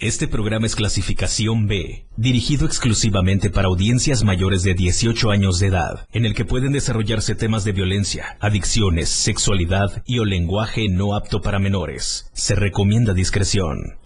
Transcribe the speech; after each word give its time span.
Este 0.00 0.28
programa 0.28 0.64
es 0.64 0.76
clasificación 0.76 1.66
B, 1.66 2.06
dirigido 2.16 2.66
exclusivamente 2.66 3.50
para 3.50 3.66
audiencias 3.66 4.22
mayores 4.22 4.62
de 4.62 4.74
18 4.74 5.32
años 5.32 5.58
de 5.58 5.66
edad, 5.66 6.06
en 6.12 6.24
el 6.24 6.36
que 6.36 6.44
pueden 6.44 6.70
desarrollarse 6.70 7.34
temas 7.34 7.64
de 7.64 7.72
violencia, 7.72 8.38
adicciones, 8.38 9.08
sexualidad 9.08 10.04
y 10.06 10.20
o 10.20 10.24
lenguaje 10.24 10.86
no 10.88 11.16
apto 11.16 11.40
para 11.40 11.58
menores. 11.58 12.30
Se 12.32 12.54
recomienda 12.54 13.12
discreción. 13.12 13.98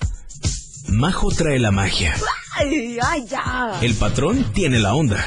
Majo 0.88 1.30
trae 1.30 1.58
la 1.58 1.72
magia. 1.72 2.14
¡Ay, 2.54 2.96
ay, 3.06 3.26
ya! 3.26 3.78
El 3.82 3.94
patrón 3.94 4.50
tiene 4.54 4.78
la 4.78 4.94
onda. 4.94 5.22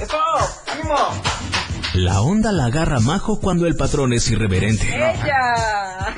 ¡Eso! 0.00 0.18
¡Ánimo! 0.66 0.96
La 1.96 2.20
onda 2.20 2.52
la 2.52 2.66
agarra 2.66 3.00
Majo 3.00 3.40
cuando 3.40 3.66
el 3.66 3.74
patrón 3.74 4.12
es 4.12 4.30
irreverente. 4.30 4.86
¡Ella! 4.86 6.14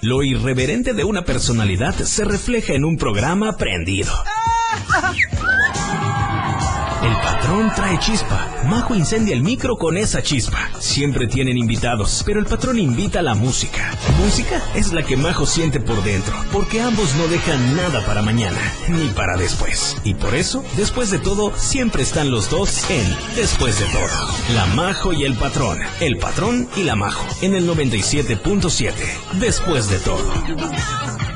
Lo 0.00 0.22
irreverente 0.22 0.94
de 0.94 1.02
una 1.02 1.24
personalidad 1.24 1.96
se 1.96 2.24
refleja 2.24 2.74
en 2.74 2.84
un 2.84 2.96
programa 2.96 3.56
prendido. 3.56 4.12
El 7.06 7.12
patrón 7.18 7.72
trae 7.76 8.00
chispa. 8.00 8.64
Majo 8.64 8.96
incendia 8.96 9.32
el 9.32 9.40
micro 9.40 9.76
con 9.76 9.96
esa 9.96 10.22
chispa. 10.22 10.70
Siempre 10.80 11.28
tienen 11.28 11.56
invitados, 11.56 12.24
pero 12.26 12.40
el 12.40 12.46
patrón 12.46 12.80
invita 12.80 13.20
a 13.20 13.22
la 13.22 13.36
música. 13.36 13.92
Música 14.18 14.60
es 14.74 14.92
la 14.92 15.04
que 15.04 15.16
Majo 15.16 15.46
siente 15.46 15.78
por 15.78 16.02
dentro, 16.02 16.34
porque 16.50 16.80
ambos 16.80 17.14
no 17.14 17.28
dejan 17.28 17.76
nada 17.76 18.04
para 18.04 18.22
mañana, 18.22 18.58
ni 18.88 19.06
para 19.10 19.36
después. 19.36 19.96
Y 20.02 20.14
por 20.14 20.34
eso, 20.34 20.64
después 20.76 21.12
de 21.12 21.20
todo, 21.20 21.52
siempre 21.56 22.02
están 22.02 22.32
los 22.32 22.50
dos 22.50 22.90
en 22.90 23.06
Después 23.36 23.78
de 23.78 23.86
todo. 23.86 24.54
La 24.56 24.66
Majo 24.74 25.12
y 25.12 25.22
el 25.22 25.36
patrón. 25.36 25.78
El 26.00 26.16
patrón 26.16 26.68
y 26.74 26.82
la 26.82 26.96
Majo. 26.96 27.24
En 27.40 27.54
el 27.54 27.68
97.7. 27.68 28.94
Después 29.38 29.88
de 29.88 30.00
todo. 30.00 31.35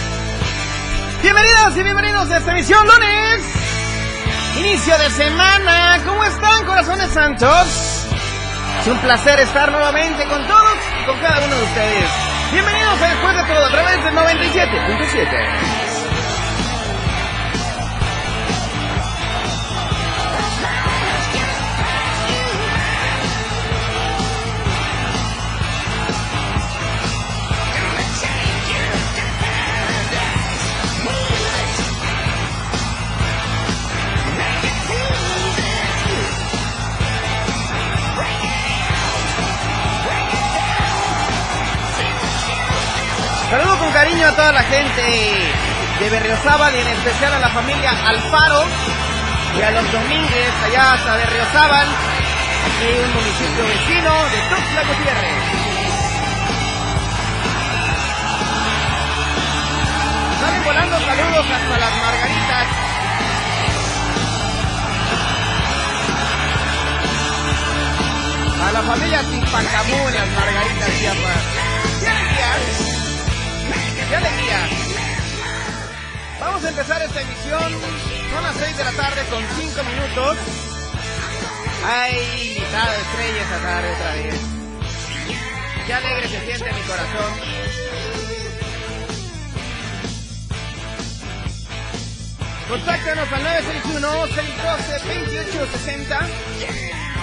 Bienvenidos 1.21 1.77
y 1.77 1.83
bienvenidos 1.83 2.31
a 2.31 2.37
esta 2.37 2.51
emisión 2.51 2.79
lunes. 2.83 3.43
Inicio 4.57 4.97
de 4.97 5.09
semana. 5.11 5.99
¿Cómo 6.03 6.23
están, 6.23 6.65
corazones 6.65 7.09
santos? 7.11 8.07
Es 8.81 8.87
un 8.87 8.97
placer 9.01 9.39
estar 9.39 9.71
nuevamente 9.71 10.25
con 10.25 10.47
todos 10.47 10.77
y 10.99 11.05
con 11.05 11.19
cada 11.19 11.45
uno 11.45 11.55
de 11.55 11.63
ustedes. 11.63 12.09
Bienvenidos 12.51 13.01
a 13.01 13.07
Después 13.07 13.35
de 13.35 13.43
todo 13.43 13.65
a 13.65 13.69
través 13.69 14.03
del 14.03 14.15
97.7. 14.15 15.80
a 44.23 44.35
toda 44.35 44.51
la 44.51 44.61
gente 44.63 45.01
de 45.99 46.09
Berriozábal 46.09 46.75
y 46.75 46.79
en 46.79 46.87
especial 46.89 47.33
a 47.33 47.39
la 47.39 47.49
familia 47.49 47.89
Alfaro 47.89 48.65
y 49.57 49.61
a 49.63 49.71
los 49.71 49.91
Domínguez 49.91 50.53
allá 50.63 50.93
hasta 50.93 51.15
Berriozábal, 51.15 51.87
aquí 51.87 52.87
un 53.03 53.13
municipio 53.13 53.65
vecino 53.65 54.13
de 54.29 54.37
Tuxtla 54.49 54.83
Gutiérrez. 54.83 55.43
Salen 60.39 60.63
volando 60.65 60.99
saludos 60.99 61.45
hasta 61.51 61.77
las 61.79 61.97
Margaritas. 61.97 62.67
A 68.67 68.71
la 68.71 68.81
familia 68.83 69.23
Timpacamú 69.23 70.09
las 70.09 70.27
Margaritas, 70.27 70.99
Chiapas. 70.99 72.90
¡Qué 74.11 74.17
alegría! 74.17 74.67
Vamos 76.41 76.65
a 76.65 76.69
empezar 76.69 77.01
esta 77.01 77.21
emisión. 77.21 77.71
Son 78.33 78.43
las 78.43 78.57
6 78.57 78.77
de 78.77 78.83
la 78.83 78.91
tarde 78.91 79.21
con 79.29 79.41
5 79.41 79.83
minutos. 79.85 80.37
Ay, 81.87 82.57
invitado 82.57 82.91
estrella 82.91 83.41
esta 83.41 83.59
tarde 83.59 83.93
otra 83.93 84.13
vez. 84.15 84.35
Qué 85.87 85.93
alegre 85.93 86.27
se 86.27 86.45
siente 86.45 86.73
mi 86.73 86.81
corazón. 86.81 87.33
Contáctanos 92.67 93.31
al 93.31 93.45
961-612-2860. 93.45 96.27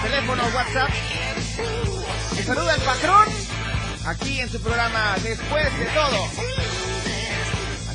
Teléfono 0.01 0.43
WhatsApp. 0.55 0.89
Y 2.39 2.41
saluda 2.41 2.73
al 2.73 2.81
patrón 2.81 3.27
aquí 4.07 4.39
en 4.39 4.49
su 4.49 4.59
programa 4.59 5.15
Después 5.21 5.77
de 5.77 5.85
todo. 5.85 6.27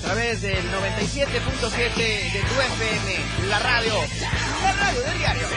A 0.04 0.06
través 0.06 0.42
del 0.42 0.70
97.7 0.70 1.96
de 1.96 2.40
tu 2.40 2.60
FM, 2.60 3.48
la 3.48 3.58
radio, 3.58 3.94
la 4.62 4.72
radio 4.72 5.00
del 5.00 5.18
diario. 5.18 5.48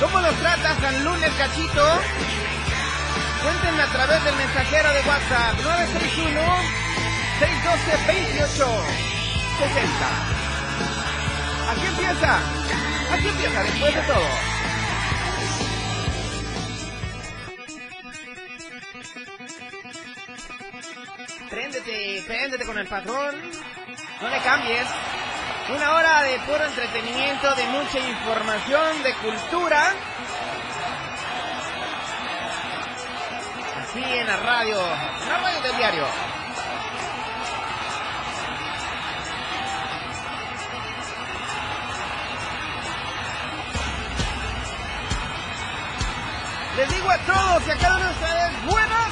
¿Cómo 0.00 0.20
los 0.20 0.34
trata 0.40 0.80
San 0.80 1.04
Lunes 1.04 1.30
Cachito? 1.38 2.00
Cuéntenme 3.44 3.80
a 3.80 3.92
través 3.92 4.24
del 4.24 4.34
mensajero 4.34 4.92
de 4.92 5.00
WhatsApp 5.08 5.54
961 5.62 6.40
612 7.38 8.06
28 8.08 8.66
60. 9.58 10.40
Aquí 11.70 11.86
empieza, 11.86 12.38
aquí 13.14 13.28
empieza 13.28 13.62
después 13.62 13.94
de 13.94 14.02
todo. 14.02 14.49
Préndete, 22.30 22.64
con 22.64 22.78
el 22.78 22.86
patrón. 22.86 23.34
No 24.20 24.28
le 24.28 24.38
cambies. 24.42 24.86
Una 25.74 25.94
hora 25.94 26.22
de 26.22 26.38
puro 26.38 26.64
entretenimiento, 26.64 27.52
de 27.56 27.64
mucha 27.64 27.98
información, 27.98 29.02
de 29.02 29.12
cultura. 29.14 29.92
Aquí 33.82 34.04
en 34.04 34.26
la 34.28 34.36
radio, 34.36 34.76
la 35.28 35.38
radio 35.38 35.60
del 35.60 35.76
diario. 35.76 36.06
Les 46.76 46.94
digo 46.94 47.10
a 47.10 47.18
todos 47.18 47.66
y 47.66 47.70
a 47.72 47.76
cada 47.76 47.96
uno 47.96 48.04
de 48.04 48.12
ustedes, 48.12 48.66
buenas 48.66 49.09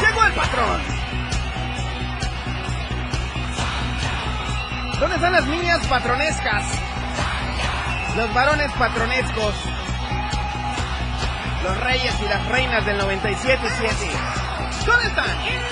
Llegó 0.00 0.24
el 0.24 0.32
patrón. 0.32 0.80
¿Dónde 4.98 5.16
están 5.16 5.32
las 5.32 5.46
niñas 5.46 5.86
patronescas? 5.86 6.64
Los 8.16 8.34
varones 8.34 8.72
patronescos. 8.72 9.54
Los 11.62 11.80
reyes 11.80 12.14
y 12.20 12.28
las 12.28 12.46
reinas 12.46 12.84
del 12.84 13.00
97.7. 13.00 14.86
¿Dónde 14.86 15.06
están? 15.06 15.70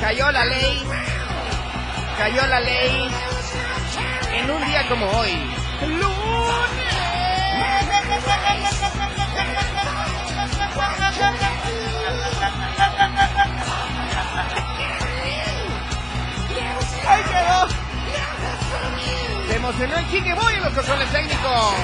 cayó 0.00 0.32
la 0.32 0.44
ley, 0.44 0.82
cayó 2.18 2.46
la 2.46 2.60
ley 2.60 3.10
en 4.34 4.50
un 4.50 4.64
día 4.64 4.88
como 4.88 5.06
hoy. 5.06 5.49
Se 5.80 5.86
emocionó 19.56 19.96
el 19.96 20.10
chique 20.10 20.30
en 20.30 20.62
los 20.62 20.74
controles 20.74 21.10
técnicos. 21.10 21.74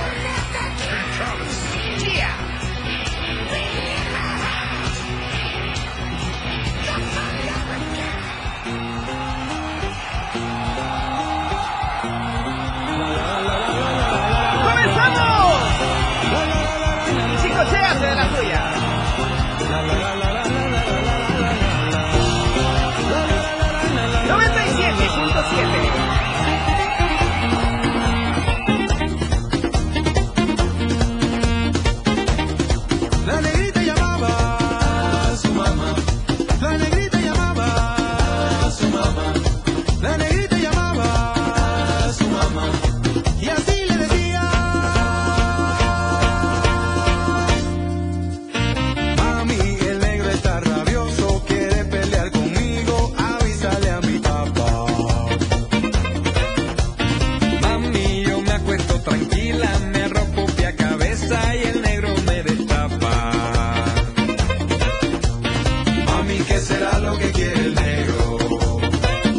¿Qué 66.47 66.61
será 66.61 66.99
lo 66.99 67.19
que 67.19 67.33
quiere 67.33 67.61
el 67.61 67.75
negro? 67.75 68.39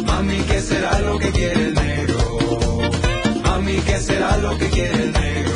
Mami, 0.06 0.38
¿qué 0.48 0.60
será 0.60 0.98
lo 1.00 1.18
que 1.18 1.30
quiere 1.30 1.64
el 1.64 1.74
negro? 1.74 2.18
Mami, 3.42 3.76
¿qué 3.86 3.98
será 3.98 4.36
lo 4.38 4.56
que 4.58 4.68
quiere 4.68 5.02
el 5.04 5.12
negro? 5.12 5.47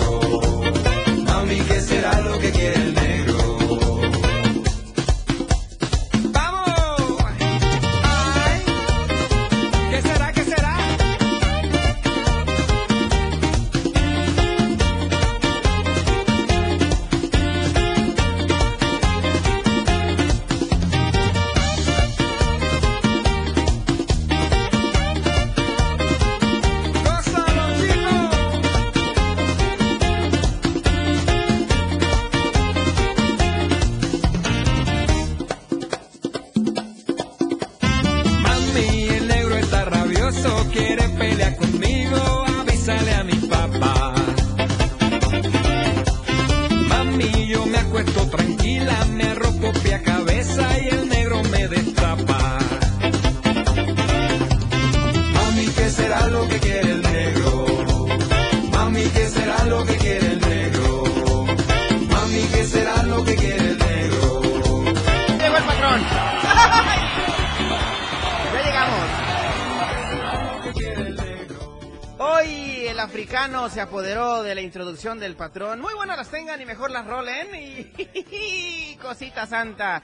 Africano 73.02 73.68
se 73.68 73.80
apoderó 73.80 74.42
de 74.42 74.54
la 74.54 74.60
introducción 74.60 75.18
del 75.18 75.34
patrón. 75.34 75.80
Muy 75.80 75.92
buenas 75.94 76.16
las 76.16 76.30
tengan 76.30 76.60
y 76.60 76.64
mejor 76.64 76.90
las 76.90 77.06
rolen. 77.06 77.48
Y 77.52 78.96
cosita 79.02 79.46
santa. 79.46 80.00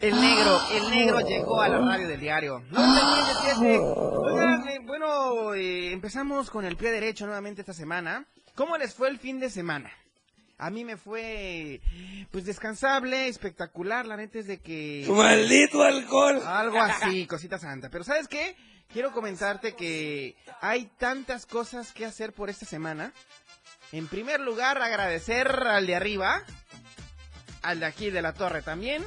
El 0.00 0.20
negro, 0.20 0.60
el 0.72 0.90
negro 0.90 1.20
llegó 1.20 1.60
a 1.60 1.68
la 1.68 1.78
radio 1.78 2.06
del 2.06 2.20
diario. 2.20 2.62
97.7. 2.70 3.80
Oigan, 3.96 4.68
eh, 4.68 4.78
bueno, 4.84 5.54
eh, 5.54 5.92
empezamos 5.92 6.50
con 6.50 6.64
el 6.64 6.76
pie 6.76 6.92
derecho 6.92 7.26
nuevamente 7.26 7.62
esta 7.62 7.74
semana. 7.74 8.24
¿Cómo 8.54 8.78
les 8.78 8.94
fue 8.94 9.08
el 9.08 9.18
fin 9.18 9.40
de 9.40 9.50
semana? 9.50 9.90
A 10.56 10.70
mí 10.70 10.84
me 10.84 10.96
fue, 10.96 11.80
pues, 12.30 12.44
descansable, 12.44 13.26
espectacular. 13.26 14.06
La 14.06 14.16
neta 14.16 14.38
es 14.38 14.46
de 14.46 14.58
que... 14.60 15.04
¡Maldito 15.08 15.82
alcohol! 15.82 16.40
Algo 16.46 16.80
así, 16.80 17.26
cosita 17.26 17.58
santa. 17.58 17.90
Pero 17.90 18.04
¿sabes 18.04 18.28
qué? 18.28 18.54
Quiero 18.94 19.10
comentarte 19.10 19.74
que 19.74 20.36
hay 20.60 20.84
tantas 20.98 21.46
cosas 21.46 21.90
que 21.90 22.06
hacer 22.06 22.32
por 22.32 22.48
esta 22.48 22.64
semana. 22.64 23.12
En 23.90 24.06
primer 24.06 24.38
lugar, 24.38 24.80
agradecer 24.80 25.48
al 25.48 25.88
de 25.88 25.96
arriba, 25.96 26.44
al 27.62 27.80
de 27.80 27.86
aquí 27.86 28.10
de 28.10 28.22
la 28.22 28.34
torre 28.34 28.62
también, 28.62 29.04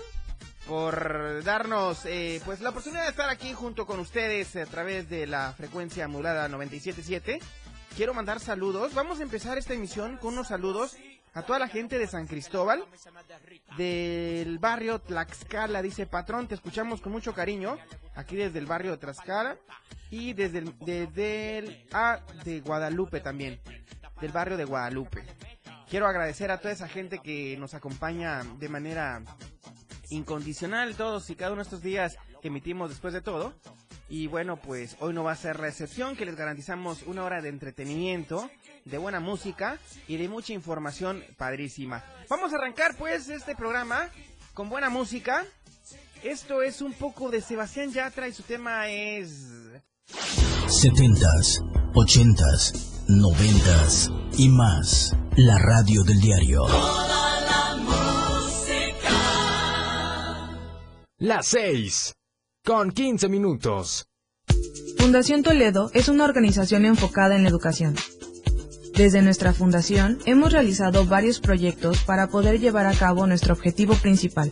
por 0.67 1.41
darnos 1.45 2.05
eh, 2.05 2.41
pues 2.43 2.59
la 2.59 2.71
oportunidad 2.71 3.03
de 3.03 3.11
estar 3.11 3.29
aquí 3.29 3.53
junto 3.53 3.85
con 3.85 4.01
ustedes 4.01 4.57
a 4.57 4.65
través 4.65 5.09
de 5.09 5.25
la 5.25 5.53
frecuencia 5.53 6.05
modulada 6.09 6.49
977. 6.49 7.39
Quiero 7.95 8.13
mandar 8.13 8.41
saludos. 8.41 8.93
Vamos 8.93 9.21
a 9.21 9.23
empezar 9.23 9.57
esta 9.57 9.73
emisión 9.73 10.17
con 10.17 10.33
unos 10.33 10.49
saludos 10.49 10.97
a 11.37 11.43
toda 11.43 11.59
la 11.59 11.67
gente 11.67 11.99
de 11.99 12.07
San 12.07 12.25
Cristóbal, 12.25 12.83
del 13.77 14.57
barrio 14.57 14.99
Tlaxcala. 14.99 15.83
Dice, 15.83 16.07
patrón, 16.07 16.47
te 16.47 16.55
escuchamos 16.55 16.99
con 16.99 17.11
mucho 17.11 17.35
cariño, 17.35 17.77
aquí 18.15 18.35
desde 18.35 18.57
el 18.57 18.65
barrio 18.65 18.89
de 18.89 18.97
Tlaxcala 18.97 19.55
y 20.09 20.33
desde 20.33 20.57
el, 20.57 20.73
desde 20.79 21.59
el 21.59 21.87
A 21.93 22.21
de 22.43 22.61
Guadalupe 22.61 23.19
también, 23.19 23.59
del 24.19 24.31
barrio 24.31 24.57
de 24.57 24.65
Guadalupe. 24.65 25.23
Quiero 25.87 26.07
agradecer 26.07 26.49
a 26.49 26.57
toda 26.57 26.73
esa 26.73 26.87
gente 26.87 27.19
que 27.19 27.55
nos 27.57 27.75
acompaña 27.75 28.41
de 28.57 28.69
manera 28.69 29.21
incondicional 30.09 30.95
todos 30.95 31.29
y 31.29 31.35
cada 31.35 31.51
uno 31.51 31.61
de 31.61 31.67
estos 31.67 31.83
días 31.83 32.17
que 32.41 32.47
emitimos 32.47 32.89
después 32.89 33.13
de 33.13 33.21
todo. 33.21 33.53
Y 34.09 34.25
bueno, 34.25 34.57
pues 34.57 34.95
hoy 35.01 35.13
no 35.13 35.23
va 35.23 35.33
a 35.33 35.35
ser 35.35 35.59
la 35.59 35.67
excepción, 35.67 36.15
que 36.15 36.25
les 36.25 36.35
garantizamos 36.35 37.03
una 37.03 37.25
hora 37.25 37.41
de 37.41 37.49
entretenimiento, 37.49 38.49
de 38.89 38.97
buena 38.97 39.19
música 39.19 39.77
y 40.07 40.17
de 40.17 40.29
mucha 40.29 40.53
información 40.53 41.23
padrísima. 41.37 42.03
Vamos 42.29 42.53
a 42.53 42.57
arrancar 42.57 42.95
pues 42.97 43.29
este 43.29 43.55
programa 43.55 44.09
con 44.53 44.69
buena 44.69 44.89
música. 44.89 45.45
Esto 46.23 46.61
es 46.61 46.81
un 46.81 46.93
poco 46.93 47.29
de 47.29 47.41
Sebastián 47.41 47.91
Yatra 47.91 48.27
y 48.27 48.33
su 48.33 48.43
tema 48.43 48.89
es... 48.89 49.45
70s, 50.09 51.61
80s, 51.93 53.07
90s 53.07 54.11
y 54.37 54.49
más. 54.49 55.15
La 55.35 55.57
radio 55.59 56.03
del 56.03 56.19
diario. 56.19 56.65
Las 61.19 61.47
6. 61.47 62.13
Con 62.63 62.91
15 62.91 63.29
minutos. 63.29 64.07
Fundación 64.97 65.43
Toledo 65.43 65.89
es 65.93 66.09
una 66.09 66.25
organización 66.25 66.85
enfocada 66.85 67.35
en 67.35 67.43
la 67.43 67.49
educación. 67.49 67.95
Desde 68.97 69.21
nuestra 69.21 69.53
fundación 69.53 70.17
hemos 70.25 70.51
realizado 70.51 71.05
varios 71.05 71.39
proyectos 71.39 71.99
para 71.99 72.29
poder 72.29 72.59
llevar 72.59 72.87
a 72.87 72.95
cabo 72.95 73.27
nuestro 73.27 73.53
objetivo 73.53 73.93
principal, 73.93 74.51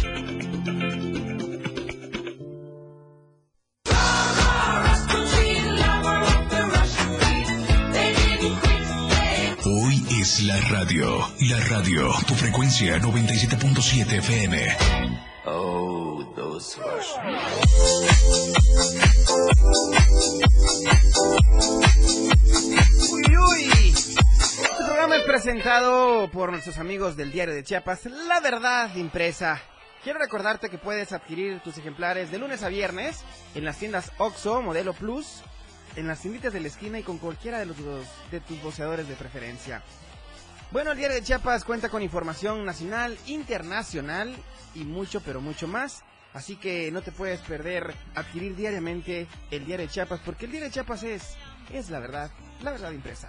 radio. 10.83 11.19
La 11.41 11.59
radio. 11.69 12.11
Tu 12.25 12.33
frecuencia 12.33 12.97
97.7 12.97 14.17
FM. 14.17 14.77
Oh, 15.45 16.25
those 16.35 16.75
Uy, 23.11 23.23
uy. 23.37 23.93
Este 23.93 24.83
programa 24.83 25.17
es 25.17 25.23
presentado 25.23 26.31
por 26.31 26.51
nuestros 26.51 26.79
amigos 26.79 27.15
del 27.15 27.31
Diario 27.31 27.53
de 27.53 27.63
Chiapas, 27.63 28.05
La 28.05 28.39
Verdad 28.39 28.95
Impresa. 28.95 29.61
Quiero 30.03 30.17
recordarte 30.17 30.69
que 30.69 30.79
puedes 30.79 31.11
adquirir 31.11 31.59
tus 31.59 31.77
ejemplares 31.77 32.31
de 32.31 32.39
lunes 32.39 32.63
a 32.63 32.69
viernes 32.69 33.19
en 33.53 33.65
las 33.65 33.77
tiendas 33.77 34.11
OXO, 34.17 34.63
Modelo 34.63 34.93
Plus, 34.93 35.43
en 35.95 36.07
las 36.07 36.21
tienditas 36.21 36.53
de 36.53 36.61
la 36.61 36.69
esquina 36.69 36.97
y 36.97 37.03
con 37.03 37.19
cualquiera 37.19 37.59
de, 37.59 37.67
los, 37.67 37.77
de 38.31 38.39
tus 38.39 38.59
boceadores 38.63 39.07
de 39.07 39.15
preferencia. 39.15 39.83
Bueno, 40.71 40.91
el 40.91 40.97
Diario 40.97 41.17
de 41.17 41.23
Chiapas 41.23 41.65
cuenta 41.65 41.89
con 41.89 42.01
información 42.01 42.65
nacional, 42.65 43.17
internacional 43.27 44.33
y 44.73 44.85
mucho, 44.85 45.19
pero 45.19 45.41
mucho 45.41 45.67
más. 45.67 46.03
Así 46.33 46.55
que 46.55 46.89
no 46.91 47.01
te 47.01 47.11
puedes 47.11 47.41
perder 47.41 47.93
adquirir 48.15 48.55
diariamente 48.55 49.27
el 49.51 49.65
Diario 49.65 49.85
de 49.85 49.91
Chiapas, 49.91 50.21
porque 50.23 50.45
el 50.45 50.51
Diario 50.51 50.69
de 50.69 50.73
Chiapas 50.73 51.03
es, 51.03 51.35
es 51.73 51.89
la 51.89 51.99
verdad, 51.99 52.31
la 52.61 52.71
verdad 52.71 52.91
impresa. 52.91 53.27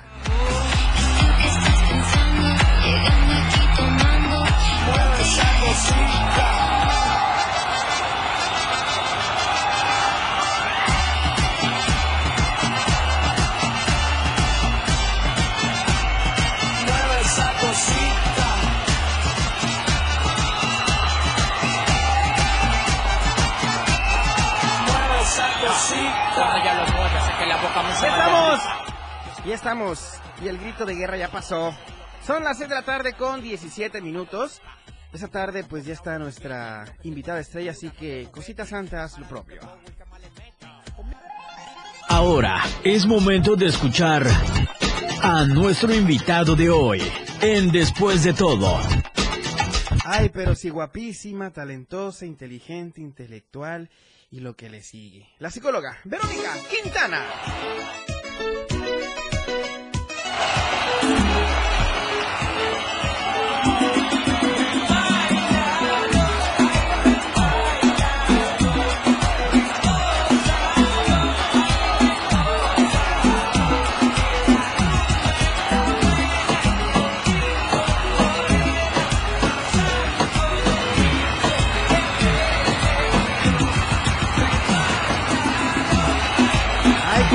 ¡Ya 28.00 28.08
estamos! 28.08 28.60
Ya 29.44 29.54
estamos. 29.54 30.14
Y 30.42 30.48
el 30.48 30.58
grito 30.58 30.84
de 30.84 30.94
guerra 30.94 31.16
ya 31.16 31.28
pasó. 31.28 31.74
Son 32.26 32.44
las 32.44 32.58
6 32.58 32.68
de 32.68 32.74
la 32.74 32.82
tarde 32.82 33.14
con 33.14 33.42
17 33.42 34.00
minutos. 34.00 34.60
Esta 35.12 35.28
tarde 35.28 35.64
pues 35.64 35.84
ya 35.84 35.92
está 35.92 36.18
nuestra 36.18 36.84
invitada 37.02 37.40
estrella, 37.40 37.72
así 37.72 37.90
que 37.90 38.28
cositas 38.32 38.70
santas 38.70 39.18
lo 39.18 39.26
propio. 39.26 39.60
Ahora 42.08 42.62
es 42.82 43.04
momento 43.06 43.56
de 43.56 43.66
escuchar 43.66 44.26
a 45.22 45.44
nuestro 45.44 45.94
invitado 45.94 46.56
de 46.56 46.70
hoy 46.70 47.02
en 47.40 47.70
Después 47.70 48.24
de 48.24 48.32
todo. 48.32 48.80
Ay, 50.04 50.30
pero 50.30 50.54
sí 50.54 50.68
guapísima, 50.68 51.52
talentosa, 51.52 52.26
inteligente, 52.26 53.00
intelectual 53.00 53.88
y 54.30 54.40
lo 54.40 54.56
que 54.56 54.68
le 54.68 54.82
sigue. 54.82 55.28
La 55.38 55.50
psicóloga 55.50 55.98
Verónica 56.04 56.54
Quintana. 56.70 57.24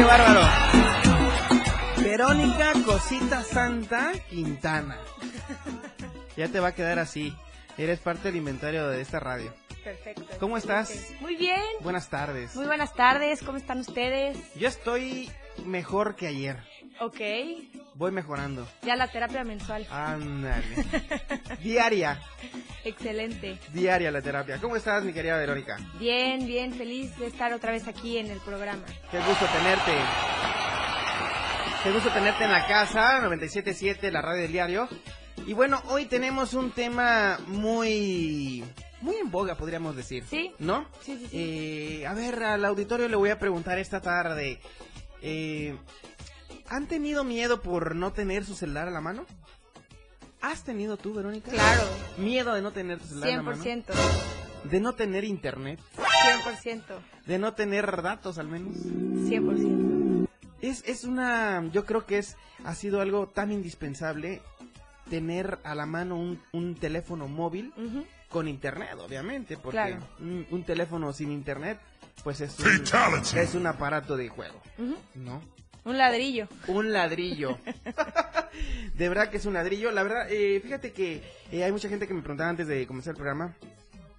Bárbaro. 0.08 0.42
Verónica 1.98 2.72
Cosita 2.86 3.44
Santa 3.44 4.14
Quintana. 4.30 4.98
Ya 6.38 6.48
te 6.48 6.62
va 6.62 6.70
a 6.70 6.76
quedar 6.76 6.98
así. 6.98 7.36
Eres 7.78 8.00
parte 8.00 8.30
del 8.30 8.38
inventario 8.38 8.88
de 8.88 9.02
esta 9.02 9.20
radio. 9.20 9.54
Perfecto. 9.84 10.26
¿Cómo 10.40 10.58
estás? 10.58 11.12
Muy 11.20 11.36
bien. 11.36 11.62
Buenas 11.82 12.10
tardes. 12.10 12.56
Muy 12.56 12.66
buenas 12.66 12.94
tardes. 12.94 13.44
¿Cómo 13.44 13.58
están 13.58 13.80
ustedes? 13.80 14.38
Yo 14.56 14.70
estoy 14.70 15.30
mejor 15.66 16.16
que 16.16 16.28
ayer. 16.28 16.58
Ok. 17.00 17.20
Voy 17.96 18.12
mejorando. 18.12 18.68
Ya 18.84 18.96
la 18.96 19.08
terapia 19.08 19.44
mensual. 19.44 19.86
Ándale. 19.92 20.66
Diaria. 21.64 22.20
Excelente. 22.84 23.60
Diaria 23.74 24.12
la 24.12 24.22
terapia. 24.22 24.58
¿Cómo 24.60 24.76
estás, 24.76 25.04
mi 25.04 25.14
querida 25.14 25.38
Verónica? 25.38 25.78
Bien, 26.00 26.46
bien. 26.46 26.74
Feliz 26.74 27.16
de 27.18 27.28
estar 27.28 27.54
otra 27.54 27.72
vez 27.72 27.88
aquí 27.88 28.18
en 28.18 28.32
el 28.32 28.40
programa. 28.40 28.84
Qué 29.12 29.18
gusto 29.20 29.46
tenerte. 29.46 29.92
Qué 31.84 31.92
gusto 31.92 32.10
tenerte 32.10 32.44
en 32.44 32.52
la 32.52 32.68
casa, 32.68 33.20
97.7, 33.22 34.12
la 34.12 34.22
radio 34.22 34.42
del 34.42 34.52
diario. 34.52 34.90
Y 35.46 35.54
bueno, 35.54 35.82
hoy 35.88 36.06
tenemos 36.06 36.54
un 36.54 36.72
tema 36.72 37.40
muy... 37.48 38.64
Muy 39.00 39.16
en 39.18 39.30
boga, 39.30 39.56
podríamos 39.56 39.96
decir. 39.96 40.24
Sí. 40.28 40.52
¿No? 40.58 40.88
Sí, 41.02 41.18
sí, 41.20 41.28
sí. 41.30 41.38
Eh, 42.02 42.08
a 42.08 42.14
ver, 42.16 42.44
al 42.44 42.66
auditorio 42.66 43.08
le 43.08 43.16
voy 43.16 43.30
a 43.30 43.38
preguntar 43.38 43.78
esta 43.78 44.02
tarde. 44.02 44.60
eh, 45.22 45.78
¿Han 46.70 46.88
tenido 46.88 47.24
miedo 47.24 47.62
por 47.62 47.96
no 47.96 48.12
tener 48.14 48.46
su 48.46 48.56
celular 48.56 48.88
a 48.88 48.92
la 48.92 49.02
mano? 49.02 49.26
¿Has 50.42 50.64
tenido 50.64 50.98
tú, 50.98 51.14
Verónica? 51.14 51.52
Claro. 51.52 51.82
Miedo 52.18 52.54
de 52.54 52.62
no 52.62 52.72
tener 52.72 53.00
tu 53.00 53.08
celular 53.08 53.30
a 53.30 53.36
la 53.38 53.42
mano. 53.44 53.64
100%. 53.64 53.84
De 54.66 54.80
no 54.80 54.94
tener 54.94 55.24
internet. 55.24 55.80
100%. 55.96 56.82
De 57.26 57.40
no 57.40 57.54
tener 57.54 58.02
datos 58.02 58.38
al 58.38 58.48
menos. 58.48 58.76
100%. 58.76 60.28
Es, 60.62 60.84
es 60.86 61.04
una, 61.04 61.64
yo 61.72 61.86
creo 61.86 62.06
que 62.06 62.18
es, 62.18 62.36
ha 62.66 62.74
sido 62.76 63.00
algo 63.02 63.28
tan 63.28 63.52
indispensable 63.52 64.42
tener 65.10 65.60
a 65.64 65.74
la 65.76 65.86
mano 65.86 66.18
un, 66.18 66.42
un 66.52 66.76
teléfono 66.76 67.28
móvil 67.28 67.74
con 68.30 68.48
internet, 68.48 68.96
obviamente, 69.00 69.56
porque 69.58 69.78
Claro. 69.78 70.08
un, 70.20 70.46
un 70.52 70.64
teléfono 70.64 71.14
sin 71.14 71.32
internet, 71.32 71.80
pues 72.24 72.42
es 72.42 72.60
un, 72.60 72.84
es 73.38 73.56
un 73.56 73.68
aparato 73.68 74.18
de 74.18 74.28
juego. 74.30 74.62
¿no? 75.16 75.42
Un 75.88 75.98
ladrillo. 75.98 76.48
Un 76.68 76.92
ladrillo. 76.92 77.58
de 78.94 79.10
verdad 79.10 79.30
que 79.30 79.38
es 79.38 79.46
un 79.46 79.54
ladrillo. 79.54 79.92
La 79.92 80.04
verdad, 80.04 80.28
eh, 80.30 80.60
fíjate 80.62 80.92
que 80.92 81.24
eh, 81.52 81.64
hay 81.64 81.72
mucha 81.72 81.90
gente 81.90 82.08
que 82.08 82.14
me 82.14 82.22
preguntaba 82.22 82.50
antes 82.50 82.68
de 82.68 82.86
comenzar 82.86 83.12
el 83.12 83.16
programa 83.18 83.56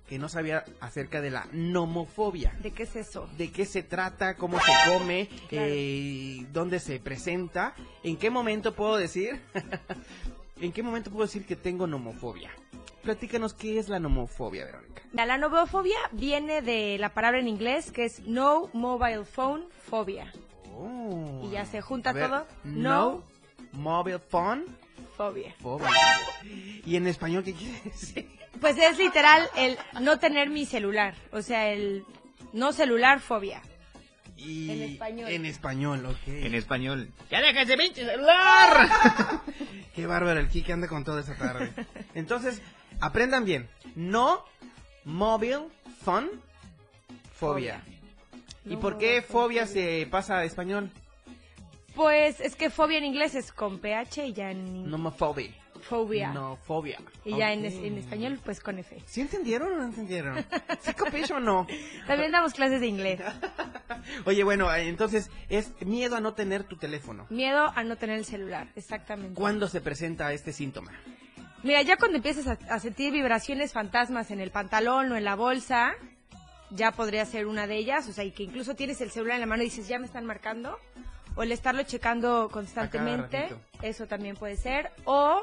que 0.09 0.19
no 0.19 0.31
sabía 0.31 0.65
acerca 0.81 1.21
de 1.21 1.31
la 1.31 1.47
nomofobia. 1.53 2.55
¿De 2.63 2.71
qué 2.73 2.85
es 2.85 2.97
eso? 2.97 3.29
de 3.37 3.53
qué 3.53 3.67
se 3.67 3.83
trata, 3.83 4.37
cómo 4.37 4.59
se 4.59 4.73
come, 4.87 5.29
Claro. 5.51 5.67
eh, 5.71 6.47
dónde 6.51 6.81
se 6.81 6.99
presenta, 6.99 7.75
en 8.03 8.17
qué 8.17 8.31
momento 8.31 8.75
puedo 8.75 8.97
decir, 8.97 9.39
en 10.63 10.73
qué 10.73 10.83
momento 10.83 11.11
puedo 11.11 11.27
decir 11.27 11.45
que 11.45 11.57
tengo 11.57 11.87
nomofobia. 11.87 12.51
Platícanos 13.03 13.53
qué 13.53 13.79
es 13.79 13.91
la 13.91 13.99
nomofobia, 14.01 14.65
Verónica. 14.65 15.03
La 15.13 15.27
la 15.27 15.37
nomofobia 15.37 15.99
viene 16.13 16.63
de 16.63 16.97
la 16.99 17.11
palabra 17.13 17.39
en 17.39 17.49
inglés 17.49 17.93
que 17.93 18.07
es 18.07 18.21
no 18.21 18.71
mobile 18.73 19.25
phone 19.27 19.67
phobia. 19.91 20.33
Oh. 20.79 21.43
Y 21.45 21.51
ya 21.51 21.67
se 21.67 21.81
junta 21.81 22.13
ver, 22.13 22.29
todo. 22.29 22.47
No, 22.65 23.25
mobile 23.73 24.21
phone 24.21 24.65
phobia. 25.17 25.55
¿Y 26.87 26.97
en 26.97 27.07
español 27.09 27.43
qué 27.45 27.53
quiere 27.55 27.81
decir? 27.85 28.29
Pues 28.61 28.77
es 28.77 28.99
literal 28.99 29.49
el 29.57 29.79
no 30.01 30.19
tener 30.19 30.51
mi 30.51 30.67
celular. 30.67 31.15
O 31.31 31.43
sea, 31.43 31.69
el 31.69 32.05
no 32.53 32.73
celular 32.73 33.21
fobia. 33.21 33.63
Y 34.37 34.71
En 34.71 34.83
español. 34.83 35.31
En 35.31 35.45
español, 35.45 36.07
ok. 36.07 36.27
En 36.27 36.55
español. 36.57 37.09
¡Ya 37.31 37.41
deja 37.41 37.63
ese 37.63 37.77
pinche 37.77 38.05
celular! 38.05 38.89
Qué 39.95 40.07
bárbaro 40.09 40.41
el 40.41 40.49
Kike 40.49 40.73
anda 40.73 40.89
con 40.89 41.05
todo 41.05 41.21
esta 41.21 41.37
tarde. 41.37 41.71
Entonces, 42.17 42.61
aprendan 43.01 43.45
bien. 43.45 43.69
No 43.95 44.45
mobile 45.05 45.69
phone 46.03 46.29
phobia. 47.33 47.81
¿Y 48.69 48.75
No 48.75 48.81
por 48.81 48.99
qué 48.99 49.23
fobia 49.23 49.67
se 49.67 50.07
pasa 50.11 50.39
a 50.39 50.45
español? 50.45 50.91
Pues 51.95 52.41
es 52.41 52.55
que 52.55 52.71
fobia 52.71 52.99
en 52.99 53.05
inglés 53.05 53.35
es 53.35 53.51
con 53.53 53.79
PH 53.81 54.27
y 54.27 54.33
ya 54.33 54.51
en 54.53 54.89
Nomofobia. 54.89 55.51
fobia. 55.81 56.33
No, 56.33 56.57
fobia. 56.57 56.99
Y 57.25 57.37
ya 57.37 57.53
en, 57.53 57.61
Ok. 57.61 57.65
es- 57.67 57.75
en 57.75 57.99
español 57.99 58.39
pues 58.45 58.61
con 58.61 58.79
F. 58.79 59.01
¿Sí 59.07 59.21
entendieron 59.21 59.73
o 59.73 59.77
no 59.77 59.85
entendieron? 59.85 60.37
¿Sí 60.81 60.93
copié 60.95 61.25
o 61.33 61.41
no? 61.41 61.67
También 62.07 62.31
damos 62.31 62.53
clases 62.55 62.81
de 62.81 62.87
inglés. 62.87 63.21
Oye, 64.27 64.45
bueno, 64.45 64.73
eh, 64.73 64.89
entonces 64.89 65.31
es 65.49 65.73
miedo 65.85 66.17
a 66.17 66.21
no 66.21 66.35
tener 66.35 66.65
tu 66.65 66.77
teléfono. 66.77 67.27
Miedo 67.31 67.73
a 67.75 67.83
no 67.85 67.97
tener 67.97 68.19
el 68.19 68.25
celular, 68.25 68.69
exactamente. 68.77 69.35
¿Cuándo 69.35 69.67
se 69.67 69.81
presenta 69.81 70.33
este 70.33 70.53
síntoma? 70.53 70.93
Mira, 71.65 71.83
ya 71.83 71.97
cuando 71.97 72.19
empiezas 72.19 72.47
a, 72.47 72.59
a 72.73 72.79
sentir 72.79 73.13
vibraciones 73.13 73.73
fantasmas 73.73 74.31
en 74.31 74.41
el 74.41 74.53
pantalón 74.53 75.11
o 75.11 75.17
en 75.17 75.25
la 75.25 75.35
bolsa, 75.35 75.93
ya 76.71 76.93
podría 76.93 77.25
ser 77.25 77.47
una 77.47 77.67
de 77.67 77.77
ellas. 77.77 78.09
O 78.09 78.13
sea, 78.13 78.25
y 78.25 78.33
que 78.33 78.43
incluso 78.43 78.75
tienes 78.75 79.01
el 79.01 79.11
celular 79.11 79.35
en 79.37 79.41
la 79.41 79.47
mano 79.47 79.63
y 79.63 79.67
dices, 79.67 79.89
ya 79.89 79.99
me 79.99 80.07
están 80.07 80.27
marcando. 80.27 80.79
O 81.35 81.43
el 81.43 81.53
estarlo 81.53 81.83
checando 81.85 82.49
constantemente, 82.51 83.49
eso 83.83 84.07
también 84.07 84.37
puede 84.37 84.57
ser. 84.57 84.91
O 85.05 85.41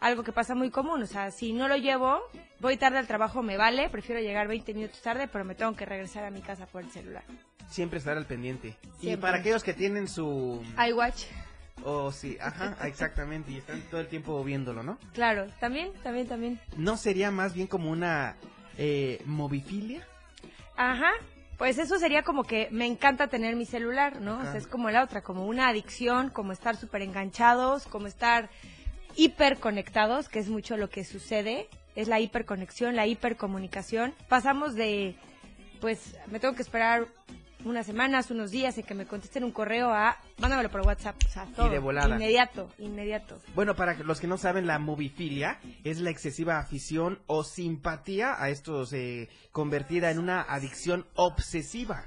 algo 0.00 0.22
que 0.22 0.32
pasa 0.32 0.54
muy 0.54 0.70
común, 0.70 1.02
o 1.02 1.06
sea, 1.06 1.30
si 1.30 1.52
no 1.52 1.66
lo 1.66 1.76
llevo, 1.76 2.20
voy 2.60 2.76
tarde 2.76 2.98
al 2.98 3.06
trabajo, 3.06 3.42
me 3.42 3.56
vale, 3.56 3.88
prefiero 3.88 4.20
llegar 4.20 4.46
20 4.48 4.74
minutos 4.74 5.00
tarde, 5.00 5.28
pero 5.28 5.44
me 5.44 5.54
tengo 5.54 5.74
que 5.74 5.86
regresar 5.86 6.24
a 6.24 6.30
mi 6.30 6.40
casa 6.40 6.66
por 6.66 6.82
el 6.82 6.90
celular. 6.90 7.24
Siempre 7.68 7.98
estar 7.98 8.16
al 8.16 8.26
pendiente. 8.26 8.76
Y 9.00 9.16
para 9.16 9.38
aquellos 9.38 9.64
que 9.64 9.72
tienen 9.72 10.06
su... 10.06 10.62
iWatch, 10.88 11.24
Oh, 11.82 12.12
sí, 12.12 12.38
ajá, 12.40 12.76
exactamente. 12.86 13.52
Y 13.52 13.56
están 13.58 13.80
todo 13.90 14.00
el 14.00 14.06
tiempo 14.06 14.42
viéndolo, 14.44 14.82
¿no? 14.82 14.98
claro, 15.12 15.46
también, 15.60 15.92
también, 16.02 16.28
también. 16.28 16.60
¿No 16.76 16.96
sería 16.96 17.30
más 17.30 17.54
bien 17.54 17.66
como 17.66 17.90
una 17.90 18.36
eh, 18.78 19.20
movifilia? 19.26 20.06
Ajá, 20.76 21.12
pues 21.56 21.78
eso 21.78 21.98
sería 21.98 22.22
como 22.22 22.44
que 22.44 22.68
me 22.70 22.86
encanta 22.86 23.28
tener 23.28 23.56
mi 23.56 23.64
celular, 23.64 24.20
¿no? 24.20 24.38
O 24.38 24.42
sea, 24.42 24.56
es 24.56 24.66
como 24.66 24.90
la 24.90 25.04
otra, 25.04 25.22
como 25.22 25.46
una 25.46 25.68
adicción, 25.68 26.30
como 26.30 26.52
estar 26.52 26.76
súper 26.76 27.02
enganchados, 27.02 27.86
como 27.86 28.06
estar 28.06 28.50
hiperconectados, 29.16 30.28
que 30.28 30.40
es 30.40 30.48
mucho 30.48 30.76
lo 30.76 30.90
que 30.90 31.04
sucede, 31.04 31.68
es 31.94 32.08
la 32.08 32.18
hiperconexión, 32.20 32.96
la 32.96 33.06
hipercomunicación. 33.06 34.14
Pasamos 34.28 34.74
de, 34.74 35.14
pues, 35.80 36.16
me 36.26 36.40
tengo 36.40 36.54
que 36.54 36.62
esperar 36.62 37.06
unas 37.64 37.86
semanas, 37.86 38.30
unos 38.30 38.50
días 38.50 38.76
en 38.78 38.84
que 38.84 38.94
me 38.94 39.06
contesten 39.06 39.44
un 39.44 39.52
correo 39.52 39.90
a, 39.90 40.18
mándamelo 40.38 40.70
por 40.70 40.82
WhatsApp, 40.82 41.16
o 41.26 41.28
sea, 41.28 41.46
todo, 41.46 41.70
de 41.70 41.78
volada. 41.78 42.14
inmediato, 42.14 42.70
inmediato. 42.78 43.38
Bueno, 43.54 43.74
para 43.74 43.94
los 43.94 44.20
que 44.20 44.26
no 44.26 44.38
saben, 44.38 44.66
la 44.66 44.78
movifilia 44.78 45.58
es 45.82 46.00
la 46.00 46.10
excesiva 46.10 46.58
afición 46.58 47.20
o 47.26 47.44
simpatía 47.44 48.42
a 48.42 48.50
esto 48.50 48.86
se 48.86 49.28
convertida 49.52 50.10
en 50.10 50.18
una 50.18 50.42
adicción 50.42 51.06
obsesiva, 51.14 52.06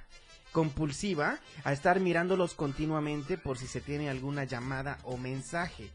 compulsiva, 0.51 1.39
a 1.63 1.73
estar 1.73 1.99
mirándolos 1.99 2.53
continuamente 2.53 3.37
por 3.37 3.57
si 3.57 3.67
se 3.67 3.81
tiene 3.81 4.09
alguna 4.09 4.43
llamada 4.43 4.97
o 5.03 5.17
mensaje. 5.17 5.89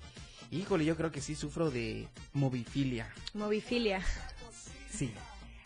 Híjole, 0.51 0.85
yo 0.85 0.97
creo 0.97 1.11
que 1.11 1.21
sí 1.21 1.35
sufro 1.35 1.71
de 1.71 2.09
movifilia. 2.35 3.11
Movifilia. 3.35 4.03
Sí. 4.91 5.13